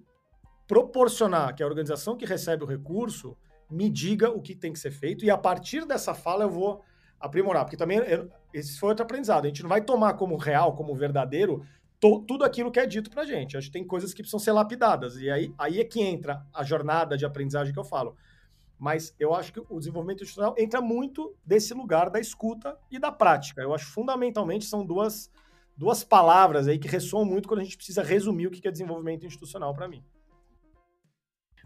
[0.67, 3.37] proporcionar que a organização que recebe o recurso
[3.69, 6.83] me diga o que tem que ser feito e a partir dessa fala eu vou
[7.19, 9.45] aprimorar, porque também eu, esse foi outro aprendizado.
[9.45, 11.65] A gente não vai tomar como real, como verdadeiro,
[11.99, 13.57] to, tudo aquilo que é dito pra gente.
[13.57, 16.63] Acho que tem coisas que precisam ser lapidadas e aí, aí é que entra a
[16.63, 18.15] jornada de aprendizagem que eu falo.
[18.77, 23.11] Mas eu acho que o desenvolvimento institucional entra muito desse lugar da escuta e da
[23.11, 23.61] prática.
[23.61, 25.31] Eu acho fundamentalmente são duas,
[25.77, 29.25] duas palavras aí que ressoam muito quando a gente precisa resumir o que é desenvolvimento
[29.25, 30.03] institucional para mim.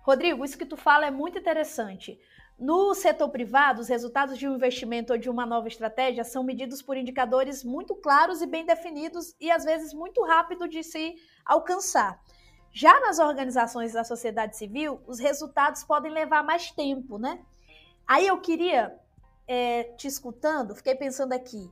[0.02, 2.19] Rodrigo, isso que tu fala é muito interessante.
[2.58, 6.82] No setor privado, os resultados de um investimento ou de uma nova estratégia são medidos
[6.82, 12.19] por indicadores muito claros e bem definidos e às vezes muito rápido de se alcançar.
[12.71, 17.39] Já nas organizações da sociedade civil, os resultados podem levar mais tempo, né?
[18.08, 18.95] Aí eu queria,
[19.47, 21.69] é, te escutando, fiquei pensando aqui,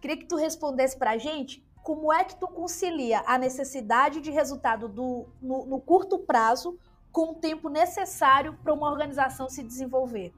[0.00, 4.30] queria que tu respondesse para a gente como é que tu concilia a necessidade de
[4.30, 6.78] resultado do, no, no curto prazo
[7.10, 10.32] com o tempo necessário para uma organização se desenvolver?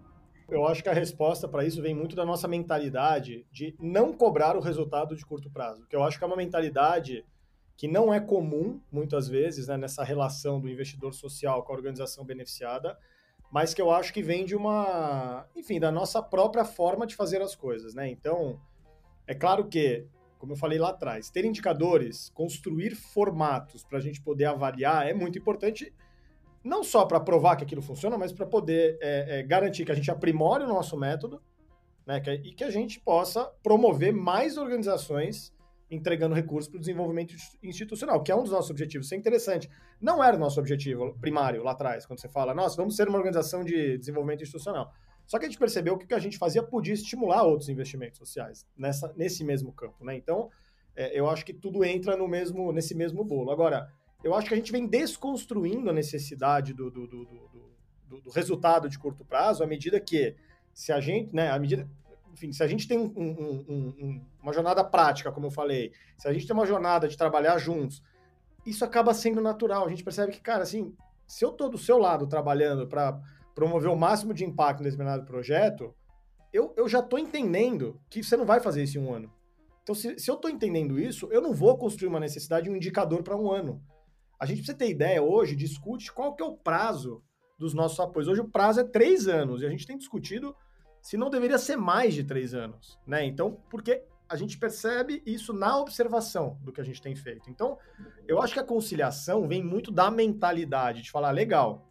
[0.49, 4.57] Eu acho que a resposta para isso vem muito da nossa mentalidade de não cobrar
[4.57, 7.25] o resultado de curto prazo, que eu acho que é uma mentalidade
[7.81, 12.27] que não é comum, muitas vezes, né, nessa relação do investidor social com a organização
[12.27, 12.95] beneficiada,
[13.51, 17.41] mas que eu acho que vem de uma, enfim, da nossa própria forma de fazer
[17.41, 18.07] as coisas, né?
[18.11, 18.61] Então,
[19.27, 20.07] é claro que,
[20.39, 25.15] como eu falei lá atrás, ter indicadores, construir formatos para a gente poder avaliar é
[25.15, 25.91] muito importante
[26.63, 29.95] não só para provar que aquilo funciona, mas para poder é, é, garantir que a
[29.95, 31.43] gente aprimore o nosso método
[32.07, 35.51] né, e que a gente possa promover mais organizações
[35.91, 39.07] entregando recursos para o desenvolvimento institucional, que é um dos nossos objetivos.
[39.07, 39.69] Isso é interessante.
[40.01, 43.19] Não era o nosso objetivo primário lá atrás, quando você fala, nossa, vamos ser uma
[43.19, 44.93] organização de desenvolvimento institucional.
[45.27, 48.19] Só que a gente percebeu que o que a gente fazia podia estimular outros investimentos
[48.19, 50.05] sociais nessa, nesse mesmo campo.
[50.05, 50.17] Né?
[50.17, 50.49] Então,
[50.95, 53.51] é, eu acho que tudo entra no mesmo, nesse mesmo bolo.
[53.51, 57.25] Agora, eu acho que a gente vem desconstruindo a necessidade do, do, do,
[58.09, 60.35] do, do resultado de curto prazo à medida que,
[60.75, 61.89] se a gente, né, à medida,
[62.33, 66.29] enfim, se a gente tem um, um, um, uma jornada prática, como eu falei, se
[66.29, 68.03] a gente tem uma jornada de trabalhar juntos,
[68.65, 69.87] isso acaba sendo natural.
[69.87, 70.95] A gente percebe que, cara, assim,
[71.27, 73.21] se eu estou do seu lado trabalhando para
[73.55, 75.95] promover o máximo de impacto em determinado projeto,
[76.53, 79.33] eu, eu já estou entendendo que você não vai fazer isso em um ano.
[79.83, 82.77] Então, se, se eu estou entendendo isso, eu não vou construir uma necessidade de um
[82.77, 83.83] indicador para um ano.
[84.39, 87.23] A gente precisa ter ideia hoje, discute qual que é o prazo
[87.59, 88.29] dos nossos apoios.
[88.29, 90.55] Hoje o prazo é três anos e a gente tem discutido
[91.01, 93.25] se não deveria ser mais de três anos, né?
[93.25, 97.51] Então, porque a gente percebe isso na observação do que a gente tem feito.
[97.51, 97.79] Então,
[98.29, 101.91] eu acho que a conciliação vem muito da mentalidade de falar, legal,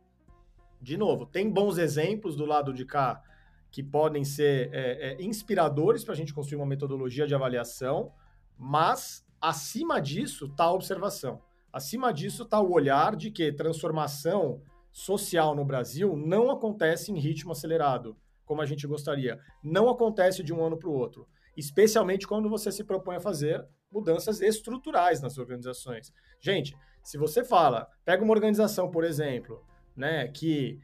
[0.82, 3.22] de novo, tem bons exemplos do lado de cá
[3.70, 8.14] que podem ser é, é, inspiradores para a gente construir uma metodologia de avaliação,
[8.58, 11.42] mas acima disso está a observação.
[11.72, 17.52] Acima disso está o olhar de que transformação social no Brasil não acontece em ritmo
[17.52, 18.18] acelerado,
[18.50, 19.40] como a gente gostaria.
[19.64, 23.64] Não acontece de um ano para o outro, especialmente quando você se propõe a fazer
[23.92, 26.12] mudanças estruturais nas organizações.
[26.42, 29.64] Gente, se você fala, pega uma organização, por exemplo,
[29.96, 30.80] né, que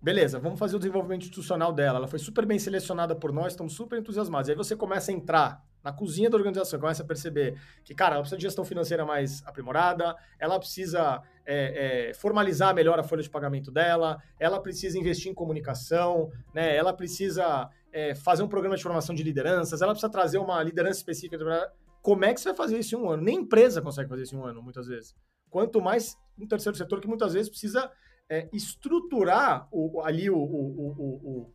[0.00, 3.72] beleza, vamos fazer o desenvolvimento institucional dela, ela foi super bem selecionada por nós, estamos
[3.72, 4.50] super entusiasmados.
[4.50, 8.22] Aí você começa a entrar na cozinha da organização, começa a perceber que, cara, ela
[8.22, 13.30] precisa de gestão financeira mais aprimorada, ela precisa é, é, formalizar melhor a folha de
[13.30, 16.76] pagamento dela, ela precisa investir em comunicação, né?
[16.76, 20.98] ela precisa é, fazer um programa de formação de lideranças, ela precisa trazer uma liderança
[20.98, 21.38] específica.
[22.02, 23.22] Como é que você vai fazer isso em um ano?
[23.22, 25.14] Nem empresa consegue fazer isso em um ano, muitas vezes.
[25.48, 27.90] Quanto mais um terceiro setor que muitas vezes precisa
[28.28, 31.54] é, estruturar o, ali o, o, o, o,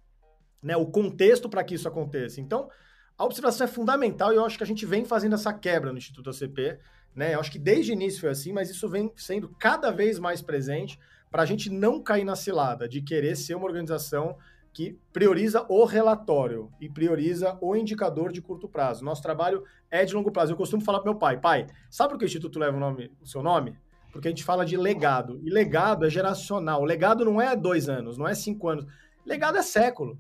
[0.62, 2.42] né, o contexto para que isso aconteça.
[2.42, 2.70] Então,
[3.18, 5.98] A observação é fundamental e eu acho que a gente vem fazendo essa quebra no
[5.98, 6.80] Instituto ACP.
[7.16, 7.36] Né?
[7.36, 10.42] Eu acho que desde o início foi assim, mas isso vem sendo cada vez mais
[10.42, 11.00] presente
[11.30, 14.38] para a gente não cair na cilada de querer ser uma organização
[14.74, 19.06] que prioriza o relatório e prioriza o indicador de curto prazo.
[19.06, 20.54] Nosso trabalho é de longo prazo.
[20.54, 23.12] Eu costumo falar para meu pai, pai, sabe por que o Instituto leva o, nome,
[23.22, 23.78] o seu nome?
[24.12, 25.40] Porque a gente fala de legado.
[25.44, 26.84] E legado é geracional.
[26.84, 28.86] Legado não é dois anos, não é cinco anos.
[29.24, 30.20] Legado é século.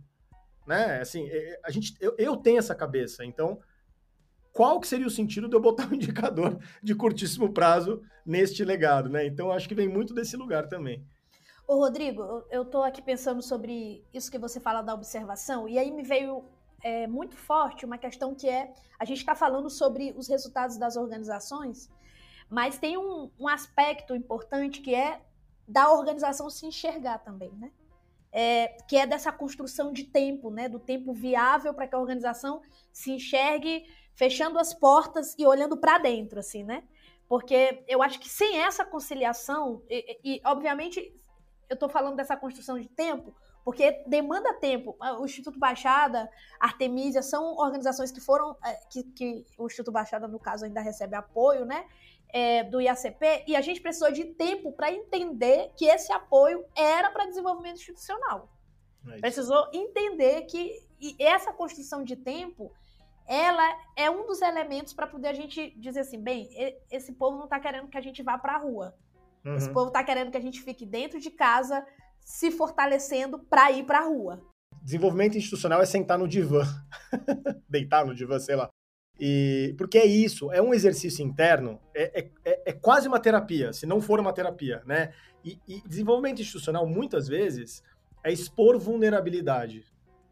[0.65, 1.01] Né?
[1.01, 3.25] Assim, é, é, a gente, eu, eu tenho essa cabeça.
[3.25, 3.59] Então,
[4.51, 9.09] qual que seria o sentido de eu botar um indicador de curtíssimo prazo neste legado?
[9.09, 9.25] Né?
[9.25, 11.05] Então, acho que vem muito desse lugar também.
[11.67, 15.91] Ô, Rodrigo, eu estou aqui pensando sobre isso que você fala da observação, e aí
[15.91, 16.43] me veio
[16.83, 20.97] é, muito forte uma questão que é: a gente está falando sobre os resultados das
[20.97, 21.89] organizações,
[22.49, 25.21] mas tem um, um, aspecto importante que é
[25.65, 27.71] da organização se enxergar também, né?
[28.35, 30.67] É, que é dessa construção de tempo, né?
[30.67, 35.99] Do tempo viável para que a organização se enxergue fechando as portas e olhando para
[35.99, 36.83] dentro, assim, né?
[37.29, 40.99] Porque eu acho que sem essa conciliação, e, e obviamente
[41.69, 44.95] eu estou falando dessa construção de tempo porque demanda tempo.
[44.99, 50.27] Ah, o Instituto Baixada, Artemisia, são organizações que foram, é, que, que o Instituto Baixada,
[50.27, 51.85] no caso, ainda recebe apoio, né?
[52.35, 57.11] É, do IACP, e a gente precisou de tempo para entender que esse apoio era
[57.11, 58.49] para desenvolvimento institucional.
[59.07, 60.79] É precisou entender que
[61.19, 62.71] essa construção de tempo
[63.27, 63.63] ela
[63.95, 66.49] é um dos elementos para poder a gente dizer assim, bem,
[66.91, 68.95] esse povo não está querendo que a gente vá para a rua.
[69.45, 69.55] Uhum.
[69.55, 71.85] Esse povo tá querendo que a gente fique dentro de casa,
[72.19, 74.41] se fortalecendo para ir para a rua.
[74.81, 76.63] Desenvolvimento institucional é sentar no divã,
[77.69, 78.69] deitar no divã, sei lá.
[79.19, 83.71] E porque é isso, é um exercício interno, é, é, é, é quase uma terapia,
[83.71, 85.13] se não for uma terapia, né?
[85.45, 87.83] E, e, desenvolvimento institucional muitas vezes
[88.23, 89.85] é expor vulnerabilidade,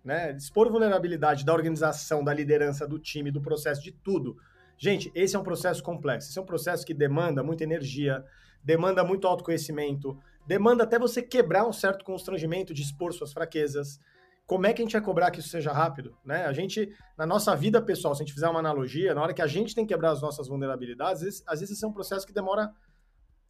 [0.03, 0.35] né?
[0.35, 4.37] Expor vulnerabilidade da organização, da liderança, do time, do processo, de tudo.
[4.77, 8.25] Gente, esse é um processo complexo, esse é um processo que demanda muita energia,
[8.63, 10.17] demanda muito autoconhecimento,
[10.47, 13.99] demanda até você quebrar um certo constrangimento de expor suas fraquezas.
[14.45, 16.17] Como é que a gente vai cobrar que isso seja rápido?
[16.25, 16.45] Né?
[16.45, 19.41] A gente, na nossa vida pessoal, se a gente fizer uma analogia, na hora que
[19.41, 21.93] a gente tem que quebrar as nossas vulnerabilidades, às vezes, às vezes esse é um
[21.93, 22.73] processo que demora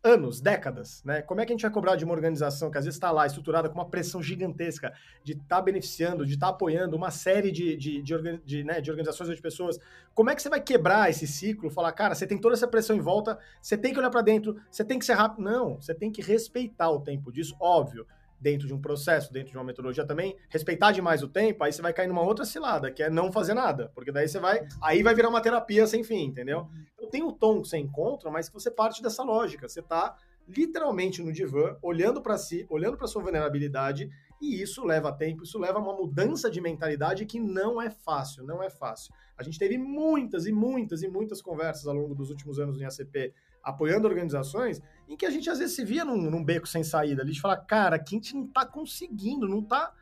[0.04, 1.22] anos, décadas, né?
[1.22, 3.26] Como é que a gente vai cobrar de uma organização que às vezes está lá
[3.26, 4.92] estruturada com uma pressão gigantesca
[5.24, 8.82] de estar tá beneficiando, de estar tá apoiando uma série de, de, de, de, né,
[8.82, 9.78] de organizações ou de pessoas?
[10.14, 11.70] Como é que você vai quebrar esse ciclo?
[11.70, 14.60] Falar, cara, você tem toda essa pressão em volta, você tem que olhar para dentro,
[14.72, 15.44] você tem que ser rápido.
[15.44, 18.06] Não, você tem que respeitar o tempo disso, óbvio
[18.42, 21.82] dentro de um processo, dentro de uma metodologia também, respeitar demais o tempo, aí você
[21.82, 25.04] vai cair numa outra cilada, que é não fazer nada, porque daí você vai, aí
[25.04, 26.68] vai virar uma terapia sem fim, entendeu?
[26.96, 30.18] Então tem o tom que você encontra, mas que você parte dessa lógica, você tá
[30.48, 34.10] literalmente no divã, olhando para si, olhando para sua vulnerabilidade,
[34.42, 38.62] e isso leva tempo, isso leva uma mudança de mentalidade que não é fácil, não
[38.64, 39.14] é fácil.
[39.38, 42.82] A gente teve muitas e muitas e muitas conversas ao longo dos últimos anos no
[42.82, 46.84] IACP apoiando organizações, em que a gente às vezes se via num, num beco sem
[46.84, 49.94] saída ali, de falar, cara, aqui a gente não tá conseguindo, não tá.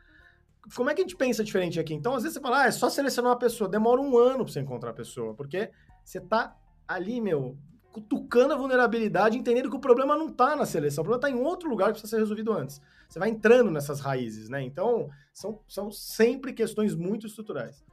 [0.74, 1.94] Como é que a gente pensa diferente aqui?
[1.94, 4.52] Então, às vezes você fala, ah, é só selecionar uma pessoa, demora um ano pra
[4.52, 5.70] você encontrar a pessoa, porque
[6.04, 7.56] você tá ali, meu,
[7.92, 11.42] cutucando a vulnerabilidade, entendendo que o problema não tá na seleção, o problema tá em
[11.42, 12.80] outro lugar que precisa ser resolvido antes.
[13.08, 14.62] Você vai entrando nessas raízes, né?
[14.62, 17.84] Então, são, são sempre questões muito estruturais.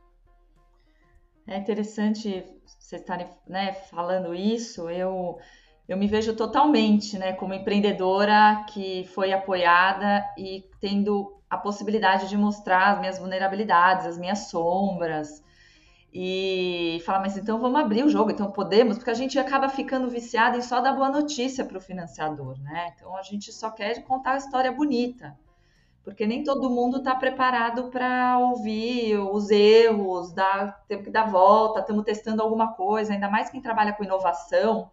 [1.48, 4.90] É interessante vocês estarem né, falando isso.
[4.90, 5.40] Eu,
[5.88, 12.38] eu me vejo totalmente né, como empreendedora que foi apoiada e tendo a possibilidade de
[12.38, 15.42] mostrar as minhas vulnerabilidades, as minhas sombras.
[16.14, 20.10] E falar, mas então vamos abrir o jogo, então podemos, porque a gente acaba ficando
[20.10, 22.94] viciado em só dar boa notícia para o financiador, né?
[22.96, 25.38] Então a gente só quer contar a história bonita
[26.08, 31.82] porque nem todo mundo está preparado para ouvir os erros, dar, temos que dar volta,
[31.82, 34.89] estamos testando alguma coisa, ainda mais quem trabalha com inovação.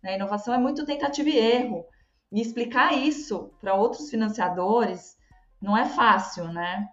[0.00, 0.14] Né?
[0.14, 1.84] Inovação é muito tentativa e erro.
[2.30, 5.16] E explicar isso para outros financiadores
[5.60, 6.86] não é fácil, né?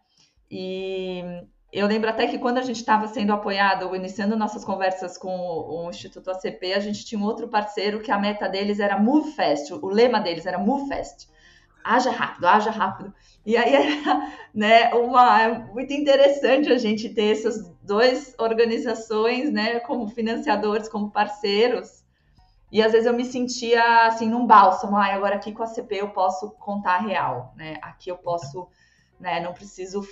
[0.50, 1.24] E
[1.72, 5.86] eu lembro até que quando a gente estava sendo apoiado, iniciando nossas conversas com o,
[5.86, 9.34] o, Instituto ACP, a gente tinha um outro parceiro que a meta deles era Move
[9.34, 11.30] Fast, o lema deles era Move Fast
[11.84, 13.14] haja rápido, haja rápido.
[13.46, 19.80] E aí era né, uma, é muito interessante a gente ter essas duas organizações né,
[19.80, 22.04] como financiadores, como parceiros.
[22.72, 25.96] E às vezes eu me sentia assim num bálsamo, ah, agora aqui com a CP
[25.96, 27.78] eu posso contar a real, né?
[27.82, 28.68] Aqui eu posso,
[29.20, 30.04] né, não preciso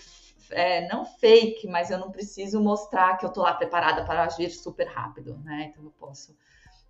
[0.51, 4.49] é, não fake, mas eu não preciso mostrar que eu tô lá preparada para agir
[4.49, 5.69] super rápido, né?
[5.71, 6.35] Então eu posso.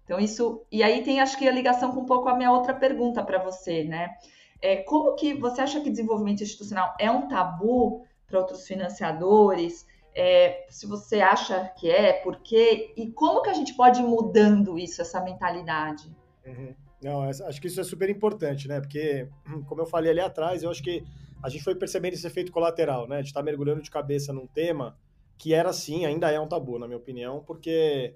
[0.03, 2.73] Então isso, e aí tem acho que a ligação com um pouco a minha outra
[2.73, 4.15] pergunta para você, né?
[4.61, 9.85] É, como que você acha que desenvolvimento institucional é um tabu para outros financiadores?
[10.15, 12.93] É, se você acha que é, por quê?
[12.97, 16.11] E como que a gente pode ir mudando isso, essa mentalidade?
[16.45, 16.73] Uhum.
[17.01, 18.79] Não, acho que isso é super importante, né?
[18.79, 19.29] Porque,
[19.67, 21.03] como eu falei ali atrás, eu acho que
[21.43, 23.21] a gente foi percebendo esse efeito colateral, né?
[23.21, 24.97] De estar mergulhando de cabeça num tema
[25.37, 28.15] que era sim, ainda é um tabu, na minha opinião, porque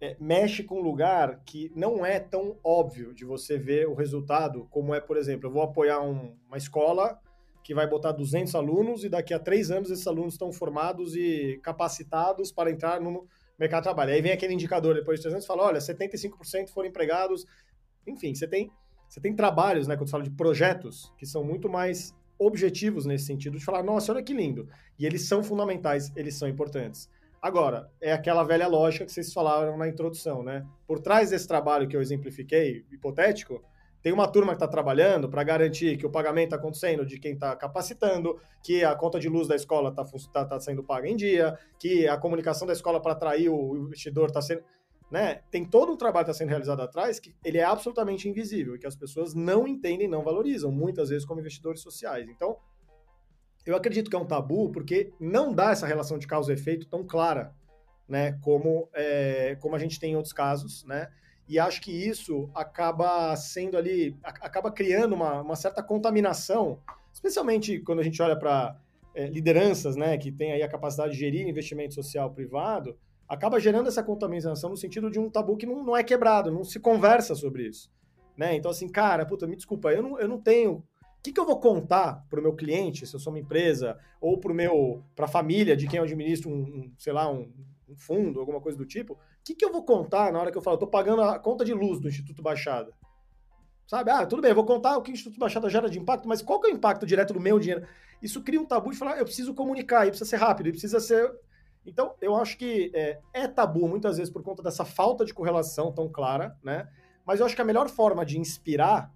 [0.00, 4.66] é, mexe com um lugar que não é tão óbvio de você ver o resultado,
[4.70, 7.18] como é, por exemplo, eu vou apoiar um, uma escola
[7.64, 11.58] que vai botar 200 alunos e daqui a três anos esses alunos estão formados e
[11.62, 13.26] capacitados para entrar no
[13.58, 14.12] mercado de trabalho.
[14.12, 17.44] Aí vem aquele indicador depois de três anos e fala, olha, 75% foram empregados.
[18.06, 18.70] Enfim, você tem,
[19.08, 23.24] você tem trabalhos, né, quando você fala de projetos, que são muito mais objetivos nesse
[23.24, 24.68] sentido, de falar, nossa, olha que lindo.
[24.98, 27.08] E eles são fundamentais, eles são importantes.
[27.46, 30.66] Agora, é aquela velha lógica que vocês falaram na introdução, né?
[30.84, 33.62] Por trás desse trabalho que eu exemplifiquei, hipotético,
[34.02, 37.34] tem uma turma que está trabalhando para garantir que o pagamento está acontecendo de quem
[37.34, 41.14] está capacitando, que a conta de luz da escola está tá, tá sendo paga em
[41.14, 44.64] dia, que a comunicação da escola para atrair o investidor está sendo
[45.08, 45.42] né?
[45.48, 48.78] Tem todo um trabalho que está sendo realizado atrás que ele é absolutamente invisível e
[48.80, 52.28] que as pessoas não entendem, não valorizam, muitas vezes como investidores sociais.
[52.28, 52.56] Então,
[53.66, 56.86] eu acredito que é um tabu porque não dá essa relação de causa e efeito
[56.86, 57.52] tão clara,
[58.08, 58.38] né?
[58.40, 61.08] Como, é, como a gente tem em outros casos, né?
[61.48, 66.80] E acho que isso acaba sendo ali, acaba criando uma, uma certa contaminação,
[67.12, 68.76] especialmente quando a gente olha para
[69.14, 70.16] é, lideranças, né?
[70.16, 72.96] Que tem aí a capacidade de gerir investimento social privado,
[73.28, 76.64] acaba gerando essa contaminação no sentido de um tabu que não, não é quebrado, não
[76.64, 77.90] se conversa sobre isso.
[78.36, 78.54] Né?
[78.54, 80.84] Então, assim, cara, puta, me desculpa, eu não, eu não tenho.
[81.26, 84.38] Que, que eu vou contar para o meu cliente, se eu sou uma empresa, ou
[84.38, 87.52] para meu a família de quem eu administro um, um sei lá, um,
[87.88, 89.14] um, fundo, alguma coisa do tipo?
[89.14, 91.64] O que, que eu vou contar na hora que eu falo, tô pagando a conta
[91.64, 92.92] de luz do Instituto Baixada?
[93.88, 94.12] Sabe?
[94.12, 96.42] Ah, tudo bem, eu vou contar o que o Instituto Baixada gera de impacto, mas
[96.42, 97.84] qual que é o impacto direto do meu dinheiro?
[98.22, 101.00] Isso cria um tabu de falar, eu preciso comunicar, e precisa ser rápido, e precisa
[101.00, 101.28] ser
[101.84, 105.92] então, eu acho que é, é, tabu muitas vezes por conta dessa falta de correlação
[105.92, 106.88] tão clara, né?
[107.24, 109.12] Mas eu acho que a melhor forma de inspirar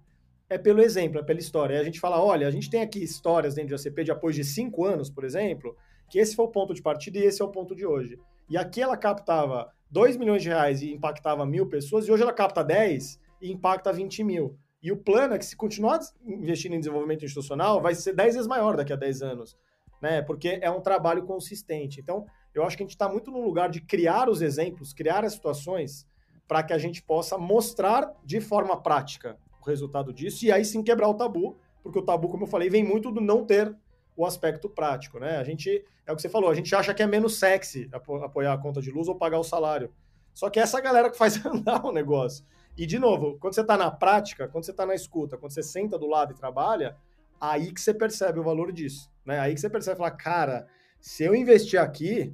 [0.51, 1.75] é pelo exemplo, é pela história.
[1.75, 4.33] E a gente fala, olha, a gente tem aqui histórias dentro de ACP de apoio
[4.33, 5.77] de cinco anos, por exemplo,
[6.09, 8.19] que esse foi o ponto de partida e esse é o ponto de hoje.
[8.49, 12.33] E aqui ela captava 2 milhões de reais e impactava mil pessoas, e hoje ela
[12.33, 14.57] capta 10 e impacta 20 mil.
[14.83, 18.47] E o plano é que se continuar investindo em desenvolvimento institucional, vai ser 10 vezes
[18.47, 19.57] maior daqui a 10 anos,
[20.01, 20.21] né?
[20.21, 22.01] Porque é um trabalho consistente.
[22.01, 25.23] Então, eu acho que a gente está muito no lugar de criar os exemplos, criar
[25.23, 26.05] as situações
[26.45, 29.37] para que a gente possa mostrar de forma prática
[29.67, 32.69] o resultado disso e aí sim quebrar o tabu, porque o tabu, como eu falei,
[32.69, 33.75] vem muito do não ter
[34.15, 35.37] o aspecto prático, né?
[35.37, 38.53] A gente, é o que você falou, a gente acha que é menos sexy apoiar
[38.53, 39.91] a conta de luz ou pagar o salário.
[40.33, 42.45] Só que é essa galera que faz andar o negócio.
[42.77, 45.63] E, de novo, quando você está na prática, quando você está na escuta, quando você
[45.63, 46.95] senta do lado e trabalha,
[47.39, 49.39] aí que você percebe o valor disso, né?
[49.39, 50.67] Aí que você percebe, fala, cara,
[50.99, 52.33] se eu investir aqui,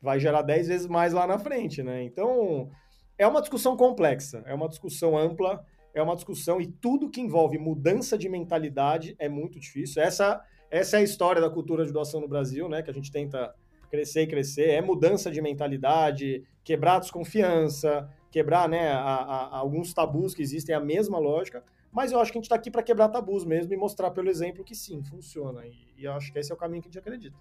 [0.00, 2.02] vai gerar 10 vezes mais lá na frente, né?
[2.02, 2.70] Então,
[3.16, 5.64] é uma discussão complexa, é uma discussão ampla,
[5.98, 10.02] é uma discussão e tudo que envolve mudança de mentalidade é muito difícil.
[10.02, 12.82] Essa, essa é a história da cultura de doação no Brasil, né?
[12.82, 13.54] Que a gente tenta
[13.90, 20.34] crescer e crescer, é mudança de mentalidade, quebrar desconfiança, quebrar né, a, a, alguns tabus
[20.34, 22.82] que existem, é a mesma lógica, mas eu acho que a gente está aqui para
[22.82, 25.64] quebrar tabus mesmo e mostrar pelo exemplo que sim, funciona.
[25.64, 27.36] E, e eu acho que esse é o caminho que a gente acredita.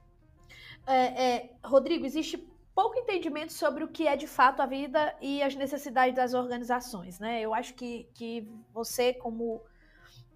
[0.87, 2.37] É, é, Rodrigo, existe
[2.75, 7.17] pouco entendimento sobre o que é de fato a vida e as necessidades das organizações,
[7.17, 7.41] né?
[7.41, 9.63] Eu acho que, que você, como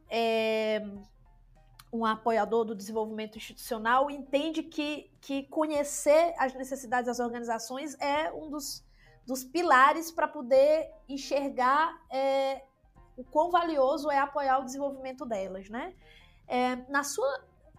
[0.10, 0.82] é,
[1.92, 8.50] um apoiador do desenvolvimento institucional, entende que, que conhecer as necessidades das organizações é um
[8.50, 8.86] dos,
[9.28, 12.64] dos pilares para poder enxergar é,
[13.18, 15.94] o quão valioso é apoiar o desenvolvimento delas, né?
[16.48, 17.28] É, na sua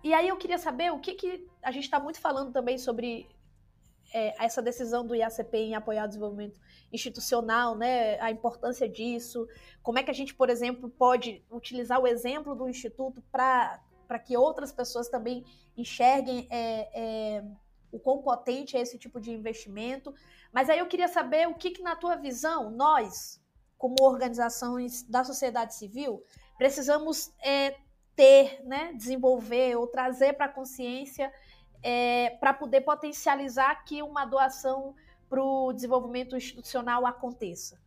[0.02, 3.28] e aí eu queria saber o que, que a gente está muito falando também sobre
[4.12, 6.60] é, essa decisão do IACP em apoiar o desenvolvimento
[6.92, 9.46] institucional, né, a importância disso,
[9.82, 14.36] como é que a gente, por exemplo, pode utilizar o exemplo do Instituto para que
[14.36, 15.44] outras pessoas também
[15.76, 17.44] enxerguem é, é,
[17.92, 20.14] o quão potente é esse tipo de investimento.
[20.52, 23.40] Mas aí eu queria saber o que, que na tua visão, nós,
[23.78, 26.22] como organizações da sociedade civil,
[26.58, 27.76] precisamos é,
[28.16, 31.32] ter, né, desenvolver ou trazer para a consciência
[31.82, 34.94] é, para poder potencializar que uma doação
[35.28, 37.78] para o desenvolvimento institucional aconteça.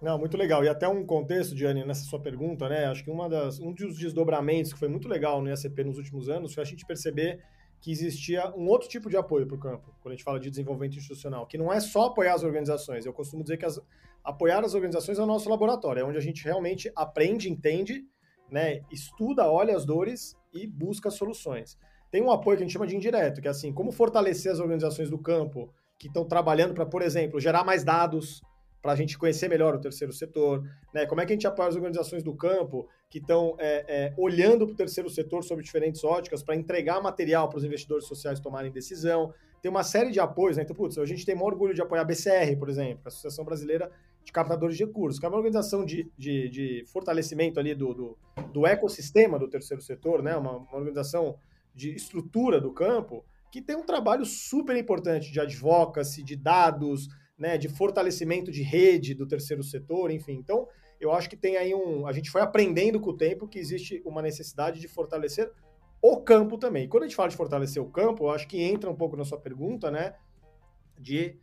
[0.00, 0.64] Não, muito legal.
[0.64, 2.86] E até um contexto, Diane, nessa sua pergunta, né?
[2.86, 6.28] Acho que uma das, um dos desdobramentos que foi muito legal no IACP nos últimos
[6.28, 7.42] anos foi a gente perceber
[7.80, 10.50] que existia um outro tipo de apoio para o campo, quando a gente fala de
[10.50, 13.06] desenvolvimento institucional, que não é só apoiar as organizações.
[13.06, 13.80] Eu costumo dizer que as,
[14.24, 18.04] apoiar as organizações é o nosso laboratório, é onde a gente realmente aprende, entende,
[18.50, 21.78] né, estuda, olha as dores e busca soluções.
[22.10, 24.60] Tem um apoio que a gente chama de indireto, que é assim, como fortalecer as
[24.60, 28.40] organizações do campo que estão trabalhando para, por exemplo, gerar mais dados
[28.86, 30.62] para a gente conhecer melhor o terceiro setor,
[30.94, 31.06] né?
[31.06, 34.64] Como é que a gente apoia as organizações do campo que estão é, é, olhando
[34.64, 38.70] para o terceiro setor sob diferentes óticas para entregar material para os investidores sociais tomarem
[38.70, 39.34] decisão.
[39.60, 40.62] Tem uma série de apoios, né?
[40.62, 43.44] Então, putz, a gente tem maior orgulho de apoiar a BCR, por exemplo, a Associação
[43.44, 43.90] Brasileira
[44.24, 48.18] de Captadores de Recursos, que é uma organização de, de, de fortalecimento ali do, do,
[48.52, 50.36] do, ecossistema do terceiro setor, né?
[50.36, 51.36] Uma, uma organização
[51.76, 57.08] de estrutura do campo que tem um trabalho super importante de advocacy, de dados,
[57.38, 60.34] né, de fortalecimento de rede do terceiro setor, enfim.
[60.34, 60.66] Então,
[60.98, 62.06] eu acho que tem aí um.
[62.06, 65.50] A gente foi aprendendo com o tempo que existe uma necessidade de fortalecer
[66.00, 66.84] o campo também.
[66.84, 69.16] E quando a gente fala de fortalecer o campo, eu acho que entra um pouco
[69.16, 70.14] na sua pergunta, né?
[70.98, 71.38] De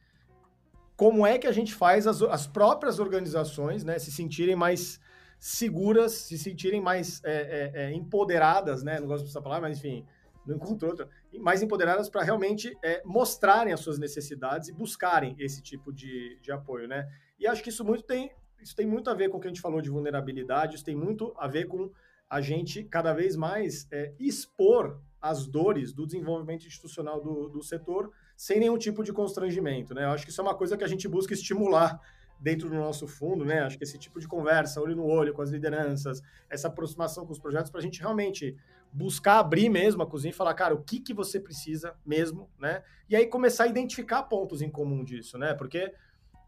[0.96, 5.00] como é que a gente faz as, as próprias organizações né, se sentirem mais
[5.40, 7.32] seguras, se sentirem mais é,
[7.76, 9.00] é, é, empoderadas, né?
[9.00, 10.06] Não gosto dessa palavra, mas enfim,
[10.46, 15.62] não encontro outra, mais empoderadas para realmente é, mostrarem as suas necessidades e buscarem esse
[15.62, 17.08] tipo de, de apoio, né?
[17.40, 18.32] E acho que isso muito tem,
[18.62, 20.96] isso tem muito a ver com o que a gente falou de vulnerabilidade, isso tem
[20.96, 21.92] muito a ver com
[22.30, 28.12] a gente cada vez mais é, expor as dores do desenvolvimento institucional do, do setor
[28.36, 30.04] sem nenhum tipo de constrangimento, né?
[30.06, 32.00] Eu acho que isso é uma coisa que a gente busca estimular
[32.40, 33.62] dentro do nosso fundo, né?
[33.62, 37.32] Acho que esse tipo de conversa, olho no olho com as lideranças, essa aproximação com
[37.32, 38.58] os projetos, para a gente realmente
[38.94, 42.84] buscar abrir mesmo a cozinha e falar, cara, o que, que você precisa mesmo, né?
[43.10, 45.54] E aí começar a identificar pontos em comum disso, né?
[45.56, 45.92] Porque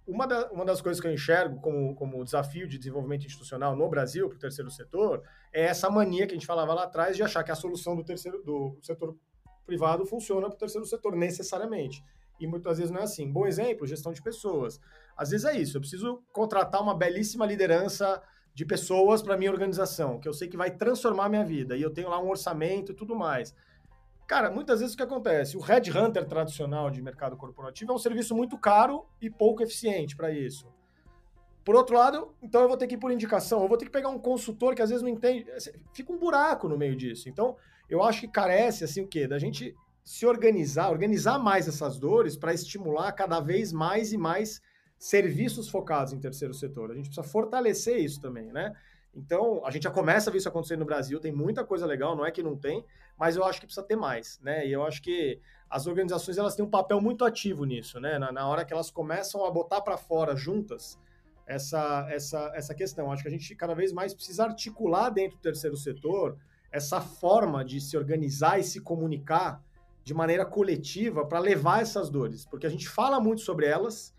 [0.07, 3.89] uma, da, uma das coisas que eu enxergo como, como desafio de desenvolvimento institucional no
[3.89, 7.23] Brasil para o terceiro setor é essa mania que a gente falava lá atrás de
[7.23, 9.17] achar que a solução do terceiro do setor
[9.65, 12.03] privado funciona para o terceiro setor necessariamente.
[12.39, 13.31] E muitas vezes não é assim.
[13.31, 14.79] Bom exemplo, gestão de pessoas.
[15.17, 15.77] Às vezes é isso.
[15.77, 18.21] Eu preciso contratar uma belíssima liderança
[18.55, 21.91] de pessoas para minha organização, que eu sei que vai transformar minha vida, e eu
[21.91, 23.53] tenho lá um orçamento e tudo mais.
[24.25, 25.57] Cara, muitas vezes o que acontece?
[25.57, 30.31] O headhunter tradicional de mercado corporativo é um serviço muito caro e pouco eficiente para
[30.31, 30.67] isso.
[31.65, 33.91] Por outro lado, então eu vou ter que ir por indicação, eu vou ter que
[33.91, 35.45] pegar um consultor que às vezes não entende,
[35.93, 37.27] fica um buraco no meio disso.
[37.27, 37.57] Então,
[37.89, 39.27] eu acho que carece assim o quê?
[39.27, 44.61] Da gente se organizar, organizar mais essas dores para estimular cada vez mais e mais
[45.05, 46.89] serviços focados em terceiro setor.
[46.89, 48.75] A gente precisa fortalecer isso também, né?
[49.13, 52.15] Então, a gente já começa a ver isso acontecer no Brasil, tem muita coisa legal,
[52.15, 52.83] não é que não tem,
[53.17, 54.67] mas eu acho que precisa ter mais, né?
[54.67, 55.39] E eu acho que
[55.69, 58.17] as organizações elas têm um papel muito ativo nisso, né?
[58.17, 60.99] Na, na hora que elas começam a botar para fora juntas
[61.45, 63.11] essa, essa, essa questão.
[63.11, 66.35] Acho que a gente cada vez mais precisa articular dentro do terceiro setor
[66.71, 69.63] essa forma de se organizar e se comunicar
[70.03, 74.14] de maneira coletiva para levar essas dores, porque a gente fala muito sobre elas,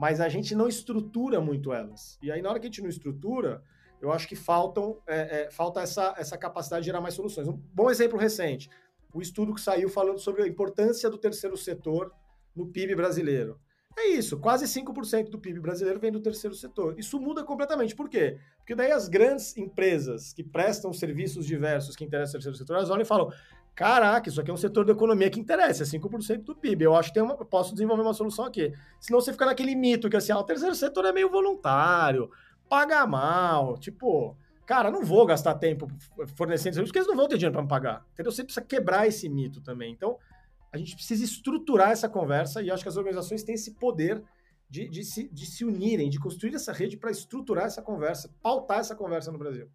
[0.00, 2.18] mas a gente não estrutura muito elas.
[2.22, 3.62] E aí, na hora que a gente não estrutura,
[4.00, 7.46] eu acho que faltam, é, é, falta essa, essa capacidade de gerar mais soluções.
[7.46, 8.70] Um bom exemplo recente,
[9.12, 12.14] o estudo que saiu falando sobre a importância do terceiro setor
[12.56, 13.60] no PIB brasileiro.
[13.98, 16.98] É isso, quase 5% do PIB brasileiro vem do terceiro setor.
[16.98, 17.94] Isso muda completamente.
[17.94, 18.38] Por quê?
[18.56, 22.88] Porque daí as grandes empresas que prestam serviços diversos que interessam ao terceiro setor, elas
[22.88, 23.30] olham e falam:
[23.80, 26.84] Caraca, isso aqui é um setor da economia que interessa, é 5% do PIB.
[26.84, 28.74] Eu acho que tem uma, posso desenvolver uma solução aqui.
[29.00, 32.30] Senão você fica naquele mito que assim, ah, o terceiro setor é meio voluntário,
[32.68, 35.88] paga mal, tipo, cara, não vou gastar tempo
[36.36, 38.04] fornecendo serviços, porque eles não vão ter dinheiro para me pagar.
[38.12, 38.30] Entendeu?
[38.30, 39.90] Você precisa quebrar esse mito também.
[39.90, 40.18] Então,
[40.70, 44.22] a gente precisa estruturar essa conversa e acho que as organizações têm esse poder
[44.68, 48.80] de, de, se, de se unirem, de construir essa rede para estruturar essa conversa, pautar
[48.80, 49.70] essa conversa no Brasil.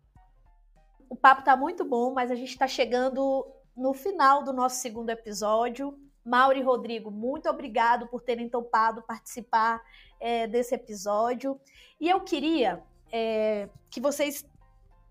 [1.09, 5.09] O papo está muito bom, mas a gente está chegando no final do nosso segundo
[5.09, 5.99] episódio.
[6.23, 9.83] Mauro e Rodrigo, muito obrigado por terem topado participar
[10.19, 11.59] é, desse episódio.
[11.99, 14.43] E eu queria é, que vocês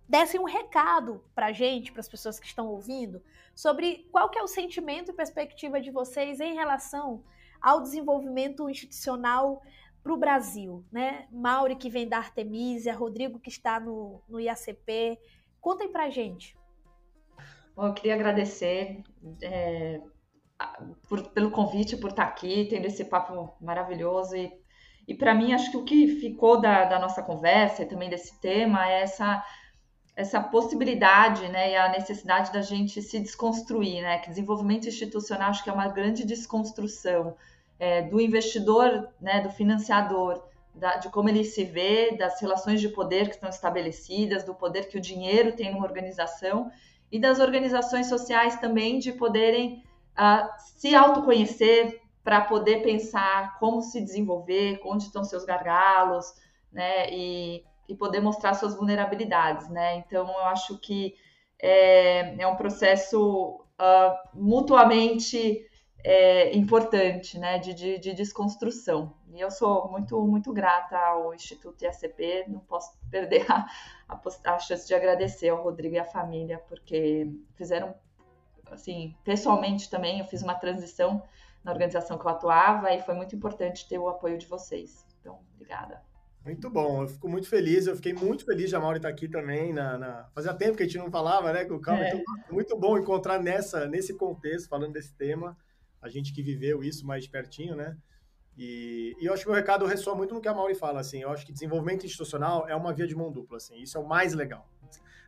[0.09, 3.23] dessem um recado para a gente, para as pessoas que estão ouvindo,
[3.55, 7.23] sobre qual que é o sentimento e perspectiva de vocês em relação
[7.61, 9.63] ao desenvolvimento institucional
[10.03, 11.27] para o Brasil, né?
[11.31, 15.19] Mauri que vem da Artemisia, Rodrigo que está no, no IACP.
[15.61, 16.55] Contem para a gente.
[17.77, 19.03] Bom, eu queria agradecer
[19.43, 20.01] é,
[21.09, 24.37] por, pelo convite, por estar aqui, tendo esse papo maravilhoso.
[24.37, 24.53] E,
[25.09, 28.41] e para mim, acho que o que ficou da, da, nossa conversa e também desse
[28.41, 29.45] tema é essa,
[30.15, 34.03] essa possibilidade né, e a necessidade da gente se desconstruir.
[34.03, 34.19] Né?
[34.19, 37.37] Que desenvolvimento institucional acho que é uma grande desconstrução
[37.79, 40.43] é, do investidor, né, do financiador.
[40.73, 44.89] Da, de como ele se vê, das relações de poder que estão estabelecidas, do poder
[44.89, 46.69] que o dinheiro tem numa organização
[47.11, 49.83] e das organizações sociais também de poderem
[50.19, 56.27] uh, se autoconhecer para poder pensar como se desenvolver, onde estão seus gargalos,
[56.73, 59.97] né, e, e poder mostrar suas vulnerabilidades, né.
[59.97, 61.15] Então, eu acho que
[61.61, 65.67] é, é um processo uh, mutuamente
[66.05, 69.15] é, importante, né, de, de, de, desconstrução.
[69.33, 73.67] E eu sou muito, muito grata ao Instituto IACP, não posso perder a,
[74.07, 74.21] a,
[74.55, 77.95] a chance de agradecer ao Rodrigo e à família, porque fizeram,
[78.71, 81.23] assim, pessoalmente também, eu fiz uma transição
[81.65, 85.07] na organização que eu atuava e foi muito importante ter o apoio de vocês.
[85.19, 86.03] Então, obrigada.
[86.45, 89.27] Muito bom, eu fico muito feliz, eu fiquei muito feliz de a Mauri estar aqui
[89.27, 89.73] também.
[89.73, 90.29] Na, na...
[90.35, 92.05] Fazia tempo que a gente não falava, né, com o Calma.
[92.05, 92.09] É.
[92.09, 95.57] Então, muito bom encontrar nessa, nesse contexto, falando desse tema,
[96.05, 97.97] a gente que viveu isso mais pertinho, né?
[98.59, 101.23] E, e eu acho que o recado ressoa muito no que a Mauri fala, assim,
[101.23, 104.07] eu acho que desenvolvimento institucional é uma via de mão dupla, assim, isso é o
[104.07, 104.71] mais legal.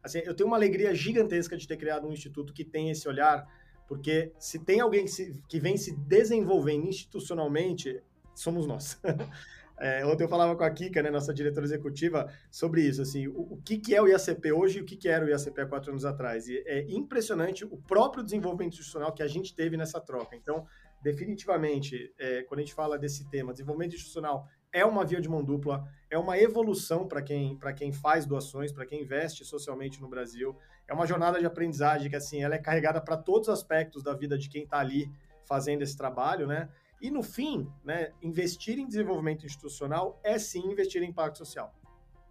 [0.02, 3.46] Assim, eu tenho uma alegria gigantesca de ter criado um instituto que tem esse olhar,
[3.88, 8.02] porque se tem alguém que, se, que vem se desenvolvendo institucionalmente,
[8.34, 9.00] somos nós.
[9.78, 13.40] É, ontem eu falava com a Kika, né, nossa diretora executiva, sobre isso, assim, o,
[13.52, 15.66] o que, que é o IACP hoje e o que, que era o IACP há
[15.66, 16.48] quatro anos atrás.
[16.48, 20.34] E é impressionante o próprio desenvolvimento institucional que a gente teve nessa troca.
[20.34, 20.66] Então,
[21.02, 25.42] definitivamente, é, quando a gente fala desse tema, desenvolvimento institucional é uma via de mão
[25.42, 30.56] dupla, é uma evolução para quem, quem faz doações, para quem investe socialmente no Brasil.
[30.88, 34.14] É uma jornada de aprendizagem que, assim, ela é carregada para todos os aspectos da
[34.14, 35.10] vida de quem está ali
[35.46, 36.68] fazendo esse trabalho, né?
[37.00, 41.74] E no fim, né, investir em desenvolvimento institucional é sim investir em impacto social.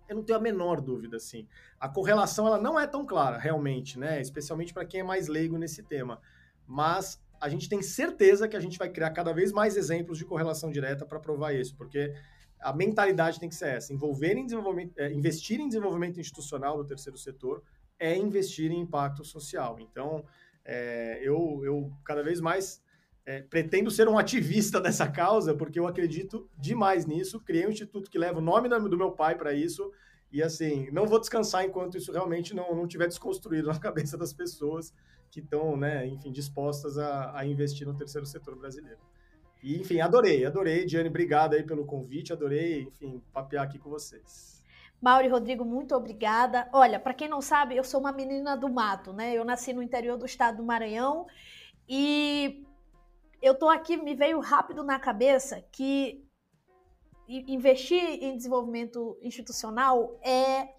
[0.08, 1.48] Eu não tenho a menor dúvida, assim.
[1.80, 4.22] A correlação ela não é tão clara, realmente, né?
[4.22, 6.22] Especialmente para quem é mais leigo nesse tema.
[6.68, 10.26] Mas a gente tem certeza que a gente vai criar cada vez mais exemplos de
[10.26, 12.14] correlação direta para provar isso, porque
[12.60, 16.86] a mentalidade tem que ser essa: envolver em desenvolvimento, é, investir em desenvolvimento institucional do
[16.86, 17.64] terceiro setor
[18.00, 19.80] é investir em impacto social.
[19.80, 20.26] Então,
[20.64, 22.84] é, eu, eu cada vez mais
[23.26, 27.40] é, pretendo ser um ativista dessa causa, porque eu acredito demais nisso.
[27.40, 29.92] Criei um instituto que leva o nome do meu pai para isso.
[30.32, 34.34] E assim, não vou descansar enquanto isso realmente não, não tiver desconstruído na cabeça das
[34.34, 34.94] pessoas
[35.32, 39.00] que estão, né, enfim, dispostas a, a investir no terceiro setor brasileiro.
[39.62, 40.86] E, enfim, adorei, adorei.
[40.86, 44.64] Diane, obrigado aí pelo convite, adorei, enfim, papear aqui com vocês.
[45.02, 46.70] Mauri Rodrigo, muito obrigada.
[46.72, 49.34] Olha, para quem não sabe, eu sou uma menina do mato, né?
[49.34, 51.26] Eu nasci no interior do estado do Maranhão
[51.88, 52.66] e
[53.46, 56.28] eu tô aqui, me veio rápido na cabeça que
[57.28, 60.74] investir em desenvolvimento institucional é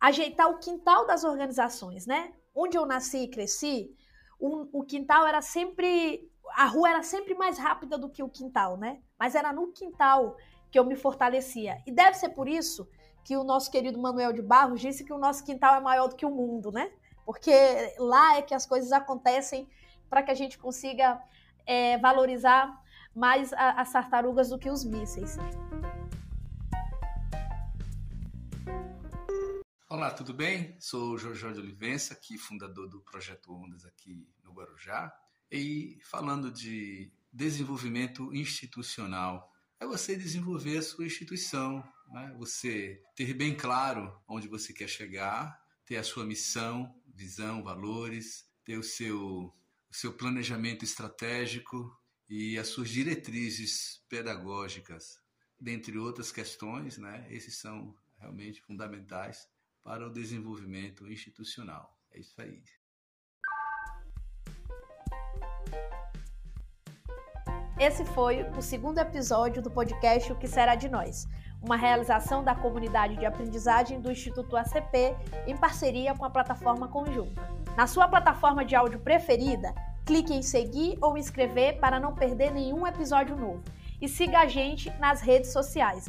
[0.00, 2.32] ajeitar o quintal das organizações, né?
[2.54, 3.94] Onde eu nasci e cresci,
[4.40, 6.26] o, o quintal era sempre.
[6.56, 9.02] A rua era sempre mais rápida do que o quintal, né?
[9.18, 10.38] Mas era no quintal
[10.70, 11.82] que eu me fortalecia.
[11.86, 12.88] E deve ser por isso
[13.22, 16.16] que o nosso querido Manuel de Barros disse que o nosso quintal é maior do
[16.16, 16.90] que o mundo, né?
[17.26, 17.52] Porque
[17.98, 19.68] lá é que as coisas acontecem
[20.08, 21.20] para que a gente consiga
[21.66, 22.82] é, valorizar
[23.14, 25.36] mais a, as tartarugas do que os mísseis.
[29.88, 30.76] Olá, tudo bem?
[30.80, 35.14] Sou Jorge de Olivença, aqui fundador do Projeto Ondas aqui no Guarujá.
[35.50, 42.34] E falando de desenvolvimento institucional, é você desenvolver a sua instituição, né?
[42.36, 48.76] você ter bem claro onde você quer chegar, ter a sua missão, visão, valores, ter
[48.76, 49.54] o seu
[49.94, 51.88] seu planejamento estratégico
[52.28, 55.20] e as suas diretrizes pedagógicas,
[55.58, 57.24] dentre outras questões, né?
[57.30, 59.46] Esses são realmente fundamentais
[59.84, 61.96] para o desenvolvimento institucional.
[62.10, 62.60] É isso aí.
[67.78, 71.24] Esse foi o segundo episódio do podcast O que será de nós,
[71.62, 75.14] uma realização da comunidade de aprendizagem do Instituto ACP
[75.46, 77.63] em parceria com a plataforma conjunta.
[77.76, 79.74] Na sua plataforma de áudio preferida,
[80.06, 83.64] clique em seguir ou inscrever para não perder nenhum episódio novo.
[84.00, 86.08] E siga a gente nas redes sociais,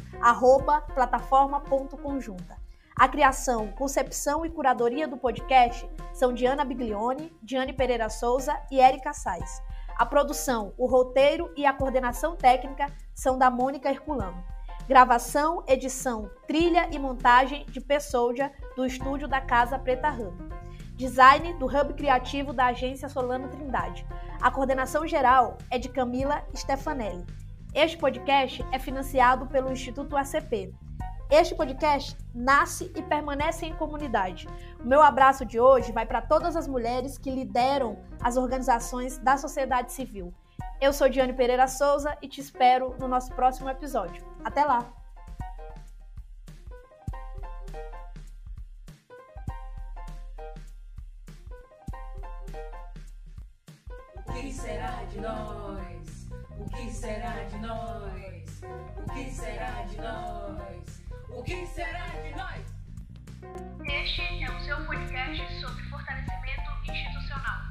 [0.94, 2.56] plataforma.conjunta.
[2.94, 8.80] A criação, concepção e curadoria do podcast são de Ana Biglione, Diane Pereira Souza e
[8.80, 9.62] Érica Sais.
[9.96, 14.42] A produção, o roteiro e a coordenação técnica são da Mônica Herculano.
[14.86, 20.65] Gravação, edição, trilha e montagem de Pessoa do estúdio da Casa Preta Rama.
[20.96, 24.06] Design do Hub Criativo da agência Solano Trindade.
[24.40, 27.22] A coordenação geral é de Camila Stefanelli.
[27.74, 30.72] Este podcast é financiado pelo Instituto ACP.
[31.30, 34.48] Este podcast nasce e permanece em comunidade.
[34.80, 39.36] O meu abraço de hoje vai para todas as mulheres que lideram as organizações da
[39.36, 40.32] sociedade civil.
[40.80, 44.24] Eu sou Diane Pereira Souza e te espero no nosso próximo episódio.
[44.42, 45.05] Até lá!
[54.40, 56.28] Que será de nós?
[56.58, 58.62] O que será de nós?
[58.96, 61.02] O que será de nós?
[61.30, 62.66] O que será de nós?
[63.86, 67.62] Este é o seu podcast sobre fortalecimento institucional.